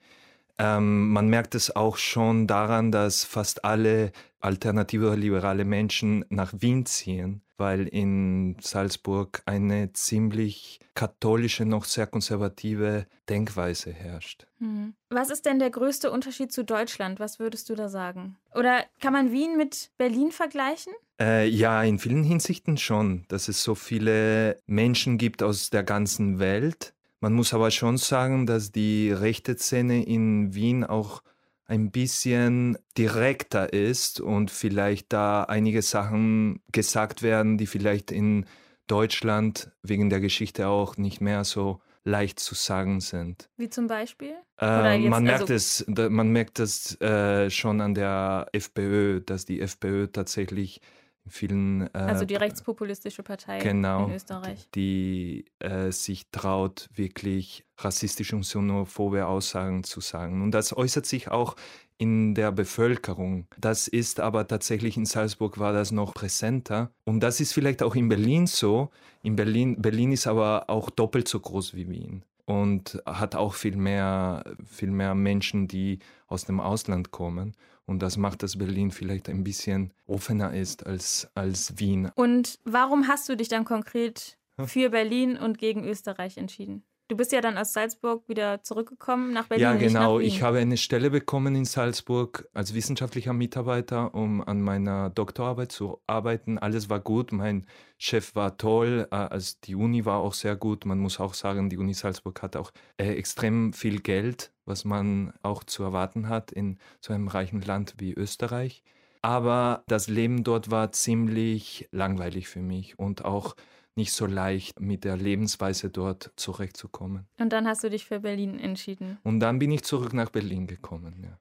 Ähm, 0.58 1.10
man 1.10 1.28
merkt 1.28 1.54
es 1.54 1.74
auch 1.74 1.96
schon 1.96 2.46
daran, 2.46 2.90
dass 2.90 3.24
fast 3.24 3.64
alle 3.64 4.12
alternative 4.40 5.14
liberale 5.14 5.64
Menschen 5.64 6.24
nach 6.28 6.52
Wien 6.58 6.86
ziehen, 6.86 7.42
weil 7.56 7.86
in 7.88 8.56
Salzburg 8.60 9.42
eine 9.44 9.92
ziemlich 9.92 10.78
katholische, 10.94 11.64
noch 11.64 11.84
sehr 11.84 12.06
konservative 12.06 13.06
Denkweise 13.28 13.92
herrscht. 13.92 14.46
Hm. 14.58 14.94
Was 15.10 15.30
ist 15.30 15.46
denn 15.46 15.58
der 15.58 15.70
größte 15.70 16.10
Unterschied 16.10 16.52
zu 16.52 16.64
Deutschland? 16.64 17.18
Was 17.18 17.38
würdest 17.38 17.68
du 17.68 17.74
da 17.74 17.88
sagen? 17.88 18.36
Oder 18.54 18.84
kann 19.00 19.12
man 19.12 19.32
Wien 19.32 19.56
mit 19.56 19.90
Berlin 19.98 20.30
vergleichen? 20.30 20.92
Äh, 21.20 21.48
ja, 21.48 21.82
in 21.82 21.98
vielen 21.98 22.24
Hinsichten 22.24 22.76
schon, 22.76 23.24
dass 23.28 23.48
es 23.48 23.62
so 23.62 23.74
viele 23.74 24.58
Menschen 24.66 25.18
gibt 25.18 25.42
aus 25.42 25.70
der 25.70 25.82
ganzen 25.82 26.38
Welt 26.38 26.94
man 27.20 27.32
muss 27.32 27.54
aber 27.54 27.70
schon 27.70 27.96
sagen, 27.98 28.46
dass 28.46 28.72
die 28.72 29.10
rechte 29.10 29.56
Szene 29.56 30.04
in 30.04 30.54
Wien 30.54 30.84
auch 30.84 31.22
ein 31.66 31.90
bisschen 31.90 32.78
direkter 32.96 33.72
ist 33.72 34.20
und 34.20 34.50
vielleicht 34.50 35.12
da 35.12 35.42
einige 35.44 35.82
Sachen 35.82 36.60
gesagt 36.70 37.22
werden, 37.22 37.58
die 37.58 37.66
vielleicht 37.66 38.12
in 38.12 38.46
Deutschland 38.86 39.72
wegen 39.82 40.10
der 40.10 40.20
Geschichte 40.20 40.68
auch 40.68 40.96
nicht 40.96 41.20
mehr 41.20 41.44
so 41.44 41.80
leicht 42.04 42.38
zu 42.38 42.54
sagen 42.54 43.00
sind. 43.00 43.50
Wie 43.56 43.68
zum 43.68 43.88
Beispiel? 43.88 44.34
Äh, 44.60 44.98
man, 45.08 45.24
merkt 45.24 45.50
also 45.50 45.54
es, 45.54 45.84
man 45.88 46.30
merkt 46.30 46.60
es 46.60 47.00
äh, 47.00 47.50
schon 47.50 47.80
an 47.80 47.94
der 47.94 48.46
FPÖ, 48.52 49.20
dass 49.20 49.44
die 49.44 49.60
FPÖ 49.60 50.06
tatsächlich 50.06 50.80
vielen. 51.28 51.82
Äh, 51.94 51.98
also 51.98 52.24
die 52.24 52.36
rechtspopulistische 52.36 53.22
Partei 53.22 53.58
genau, 53.58 54.06
in 54.06 54.14
Österreich. 54.14 54.68
Die 54.74 55.44
äh, 55.58 55.90
sich 55.90 56.30
traut, 56.30 56.88
wirklich 56.94 57.64
rassistische 57.78 58.36
und 58.36 58.42
xenophobe 58.42 59.26
Aussagen 59.26 59.84
zu 59.84 60.00
sagen. 60.00 60.42
Und 60.42 60.52
das 60.52 60.76
äußert 60.76 61.06
sich 61.06 61.28
auch 61.28 61.56
in 61.98 62.34
der 62.34 62.52
Bevölkerung. 62.52 63.46
Das 63.58 63.88
ist 63.88 64.20
aber 64.20 64.46
tatsächlich 64.46 64.96
in 64.96 65.06
Salzburg 65.06 65.58
war 65.58 65.72
das 65.72 65.92
noch 65.92 66.14
präsenter. 66.14 66.90
Und 67.04 67.20
das 67.20 67.40
ist 67.40 67.52
vielleicht 67.52 67.82
auch 67.82 67.94
in 67.94 68.08
Berlin 68.08 68.46
so. 68.46 68.90
In 69.22 69.36
Berlin, 69.36 69.80
Berlin 69.80 70.12
ist 70.12 70.26
aber 70.26 70.68
auch 70.68 70.90
doppelt 70.90 71.26
so 71.28 71.40
groß 71.40 71.74
wie 71.74 71.88
Wien 71.88 72.24
und 72.44 73.02
hat 73.04 73.34
auch 73.34 73.54
viel 73.54 73.76
mehr, 73.76 74.44
viel 74.64 74.90
mehr 74.90 75.14
Menschen, 75.14 75.68
die 75.68 75.98
aus 76.28 76.44
dem 76.44 76.60
Ausland 76.60 77.10
kommen. 77.10 77.54
Und 77.86 78.00
das 78.00 78.16
macht, 78.16 78.42
dass 78.42 78.58
Berlin 78.58 78.90
vielleicht 78.90 79.28
ein 79.28 79.44
bisschen 79.44 79.94
offener 80.06 80.52
ist 80.52 80.84
als, 80.86 81.28
als 81.34 81.78
Wien. 81.78 82.10
Und 82.16 82.58
warum 82.64 83.06
hast 83.08 83.28
du 83.28 83.36
dich 83.36 83.48
dann 83.48 83.64
konkret 83.64 84.38
für 84.64 84.90
Berlin 84.90 85.36
und 85.36 85.58
gegen 85.58 85.84
Österreich 85.84 86.36
entschieden? 86.36 86.84
Du 87.08 87.16
bist 87.16 87.30
ja 87.30 87.40
dann 87.40 87.56
aus 87.56 87.72
Salzburg 87.72 88.28
wieder 88.28 88.64
zurückgekommen 88.64 89.32
nach 89.32 89.46
Berlin. 89.46 89.62
Ja, 89.62 89.74
genau. 89.74 90.18
Ich 90.18 90.42
habe 90.42 90.58
eine 90.58 90.76
Stelle 90.76 91.10
bekommen 91.10 91.54
in 91.54 91.64
Salzburg 91.64 92.48
als 92.52 92.74
wissenschaftlicher 92.74 93.32
Mitarbeiter, 93.32 94.12
um 94.12 94.42
an 94.42 94.60
meiner 94.60 95.10
Doktorarbeit 95.10 95.70
zu 95.70 96.00
arbeiten. 96.08 96.58
Alles 96.58 96.90
war 96.90 96.98
gut. 96.98 97.30
Mein 97.30 97.66
Chef 97.96 98.34
war 98.34 98.58
toll. 98.58 99.06
Also 99.10 99.54
die 99.62 99.76
Uni 99.76 100.04
war 100.04 100.18
auch 100.18 100.34
sehr 100.34 100.56
gut. 100.56 100.84
Man 100.84 100.98
muss 100.98 101.20
auch 101.20 101.34
sagen, 101.34 101.70
die 101.70 101.78
Uni 101.78 101.94
Salzburg 101.94 102.42
hat 102.42 102.56
auch 102.56 102.72
äh, 102.96 103.12
extrem 103.12 103.72
viel 103.72 104.00
Geld, 104.00 104.52
was 104.64 104.84
man 104.84 105.32
auch 105.42 105.62
zu 105.62 105.84
erwarten 105.84 106.28
hat 106.28 106.50
in 106.50 106.78
so 107.00 107.12
einem 107.12 107.28
reichen 107.28 107.60
Land 107.60 107.94
wie 107.98 108.14
Österreich. 108.14 108.82
Aber 109.22 109.84
das 109.86 110.08
Leben 110.08 110.42
dort 110.42 110.72
war 110.72 110.90
ziemlich 110.90 111.88
langweilig 111.92 112.48
für 112.48 112.62
mich 112.62 112.98
und 112.98 113.24
auch 113.24 113.54
nicht 113.96 114.12
so 114.12 114.26
leicht 114.26 114.78
mit 114.80 115.04
der 115.04 115.16
Lebensweise 115.16 115.90
dort 115.90 116.32
zurechtzukommen. 116.36 117.26
Und 117.38 117.52
dann 117.52 117.66
hast 117.66 117.82
du 117.82 117.90
dich 117.90 118.04
für 118.04 118.20
Berlin 118.20 118.58
entschieden. 118.58 119.18
Und 119.24 119.40
dann 119.40 119.58
bin 119.58 119.70
ich 119.70 119.82
zurück 119.84 120.12
nach 120.12 120.30
Berlin 120.30 120.66
gekommen. 120.66 121.22
Ja. 121.22 121.38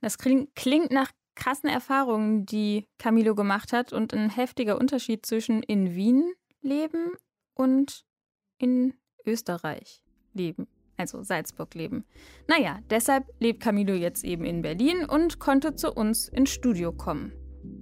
Das 0.00 0.18
klingt, 0.18 0.54
klingt 0.54 0.90
nach 0.90 1.12
krassen 1.36 1.70
Erfahrungen, 1.70 2.44
die 2.44 2.86
Camilo 2.98 3.34
gemacht 3.34 3.72
hat 3.72 3.92
und 3.92 4.12
ein 4.12 4.30
heftiger 4.30 4.78
Unterschied 4.78 5.24
zwischen 5.24 5.62
in 5.62 5.94
Wien 5.94 6.32
leben 6.60 7.12
und 7.54 8.04
in 8.58 8.94
Österreich 9.24 10.02
leben, 10.34 10.66
also 10.96 11.22
Salzburg 11.22 11.74
leben. 11.74 12.04
Naja, 12.46 12.80
deshalb 12.90 13.26
lebt 13.38 13.60
Camilo 13.60 13.94
jetzt 13.94 14.24
eben 14.24 14.44
in 14.44 14.62
Berlin 14.62 15.04
und 15.04 15.38
konnte 15.38 15.74
zu 15.74 15.92
uns 15.92 16.28
ins 16.28 16.50
Studio 16.50 16.92
kommen. 16.92 17.32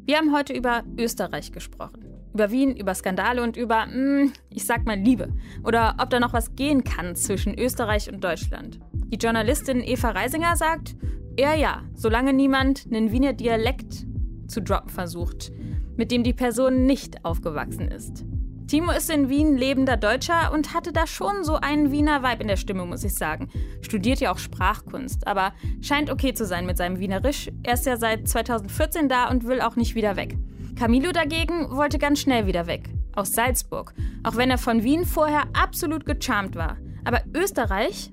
Wir 0.05 0.19
haben 0.19 0.35
heute 0.35 0.53
über 0.53 0.85
Österreich 0.97 1.53
gesprochen. 1.53 2.18
Über 2.35 2.51
Wien, 2.51 2.77
über 2.77 2.95
Skandale 2.95 3.43
und 3.43 3.57
über, 3.57 3.87
mh, 3.87 3.93
hm, 3.93 4.33
ich 4.51 4.65
sag 4.65 4.87
mal, 4.87 4.99
Liebe. 4.99 5.33
Oder 5.65 5.97
ob 5.99 6.11
da 6.11 6.21
noch 6.21 6.33
was 6.33 6.55
gehen 6.55 6.85
kann 6.85 7.17
zwischen 7.17 7.59
Österreich 7.59 8.13
und 8.13 8.23
Deutschland. 8.23 8.81
Die 9.13 9.17
Journalistin 9.17 9.81
Eva 9.81 10.11
Reisinger 10.11 10.57
sagt, 10.57 10.97
eher 11.37 11.55
ja, 11.55 11.83
solange 11.95 12.33
niemand 12.33 12.87
einen 12.87 13.11
Wiener 13.13 13.33
Dialekt 13.33 14.07
zu 14.47 14.61
droppen 14.61 14.91
versucht, 14.91 15.53
mit 15.97 16.11
dem 16.11 16.23
die 16.23 16.35
Person 16.35 16.85
nicht 16.85 17.25
aufgewachsen 17.25 17.89
ist. 17.89 18.25
Timo 18.69 18.93
ist 18.93 19.09
in 19.09 19.31
Wien 19.31 19.57
lebender 19.57 19.97
Deutscher 19.97 20.53
und 20.53 20.75
hatte 20.75 20.93
da 20.93 21.07
schon 21.07 21.43
so 21.43 21.55
einen 21.55 21.91
Wiener 21.91 22.23
Vibe 22.23 22.43
in 22.43 22.49
der 22.49 22.57
Stimme, 22.57 22.85
muss 22.85 23.03
ich 23.03 23.15
sagen. 23.15 23.49
Studiert 23.81 24.21
ja 24.21 24.31
auch 24.31 24.37
Sprachkunst, 24.37 25.27
aber 25.27 25.55
scheint 25.81 26.11
okay 26.11 26.35
zu 26.35 26.45
sein 26.45 26.67
mit 26.67 26.77
seinem 26.77 26.99
Wienerisch. 26.99 27.51
Er 27.63 27.75
ist 27.75 27.87
ja 27.87 27.97
seit 27.97 28.29
2014 28.29 29.09
da 29.09 29.31
und 29.31 29.47
will 29.47 29.63
auch 29.63 29.77
nicht 29.77 29.95
wieder 29.95 30.17
weg. 30.17 30.37
Camilo 30.79 31.11
dagegen 31.11 31.77
wollte 31.77 31.99
ganz 31.99 32.21
schnell 32.21 32.47
wieder 32.47 32.69
weg. 32.69 32.89
Aus 33.17 33.33
Salzburg. 33.33 33.95
Auch 34.23 34.37
wenn 34.37 34.49
er 34.49 34.59
von 34.59 34.85
Wien 34.85 35.05
vorher 35.05 35.43
absolut 35.53 36.07
gecharmt 36.07 36.55
war. 36.55 36.77
Aber 37.05 37.21
Österreich 37.35 38.13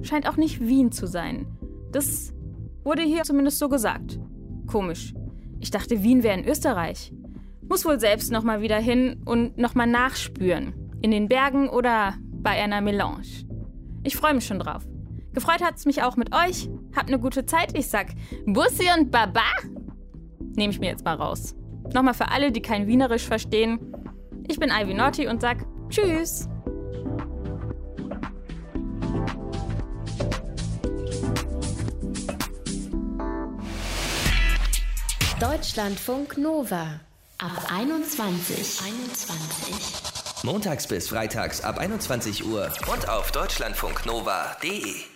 scheint 0.00 0.26
auch 0.26 0.38
nicht 0.38 0.66
Wien 0.66 0.90
zu 0.92 1.06
sein. 1.06 1.46
Das 1.92 2.32
wurde 2.84 3.02
hier 3.02 3.24
zumindest 3.24 3.58
so 3.58 3.68
gesagt. 3.68 4.18
Komisch. 4.66 5.12
Ich 5.60 5.70
dachte, 5.70 6.02
Wien 6.02 6.22
wäre 6.22 6.38
in 6.38 6.48
Österreich. 6.48 7.12
Muss 7.68 7.84
wohl 7.84 8.00
selbst 8.00 8.32
nochmal 8.32 8.62
wieder 8.62 8.78
hin 8.78 9.20
und 9.26 9.58
nochmal 9.58 9.86
nachspüren. 9.86 10.72
In 11.02 11.10
den 11.10 11.28
Bergen 11.28 11.68
oder 11.68 12.14
bei 12.32 12.52
einer 12.52 12.80
Melange. 12.80 13.26
Ich 14.04 14.16
freue 14.16 14.32
mich 14.32 14.46
schon 14.46 14.60
drauf. 14.60 14.88
Gefreut 15.34 15.62
hat 15.62 15.76
es 15.76 15.84
mich 15.84 16.02
auch 16.02 16.16
mit 16.16 16.34
euch. 16.34 16.70
Habt 16.96 17.08
eine 17.08 17.18
gute 17.18 17.44
Zeit. 17.44 17.76
Ich 17.76 17.88
sag 17.88 18.14
Bussi 18.46 18.86
und 18.98 19.10
Baba. 19.10 19.42
Nehme 20.54 20.72
ich 20.72 20.80
mir 20.80 20.88
jetzt 20.88 21.04
mal 21.04 21.16
raus. 21.16 21.54
Nochmal 21.94 22.14
für 22.14 22.28
alle, 22.30 22.52
die 22.52 22.62
kein 22.62 22.86
Wienerisch 22.86 23.24
verstehen. 23.24 23.78
Ich 24.48 24.58
bin 24.58 24.70
Ivy 24.70 24.94
Naughty 24.94 25.26
und 25.26 25.40
sag 25.40 25.64
Tschüss. 25.88 26.48
Deutschlandfunk 35.40 36.38
Nova 36.38 37.00
ab 37.38 37.70
21. 37.70 38.80
21. 38.82 40.44
Montags 40.44 40.86
bis 40.86 41.08
freitags 41.08 41.60
ab 41.60 41.78
21 41.78 42.46
Uhr 42.46 42.70
und 42.90 43.08
auf 43.08 43.32
deutschlandfunknova.de. 43.32 45.15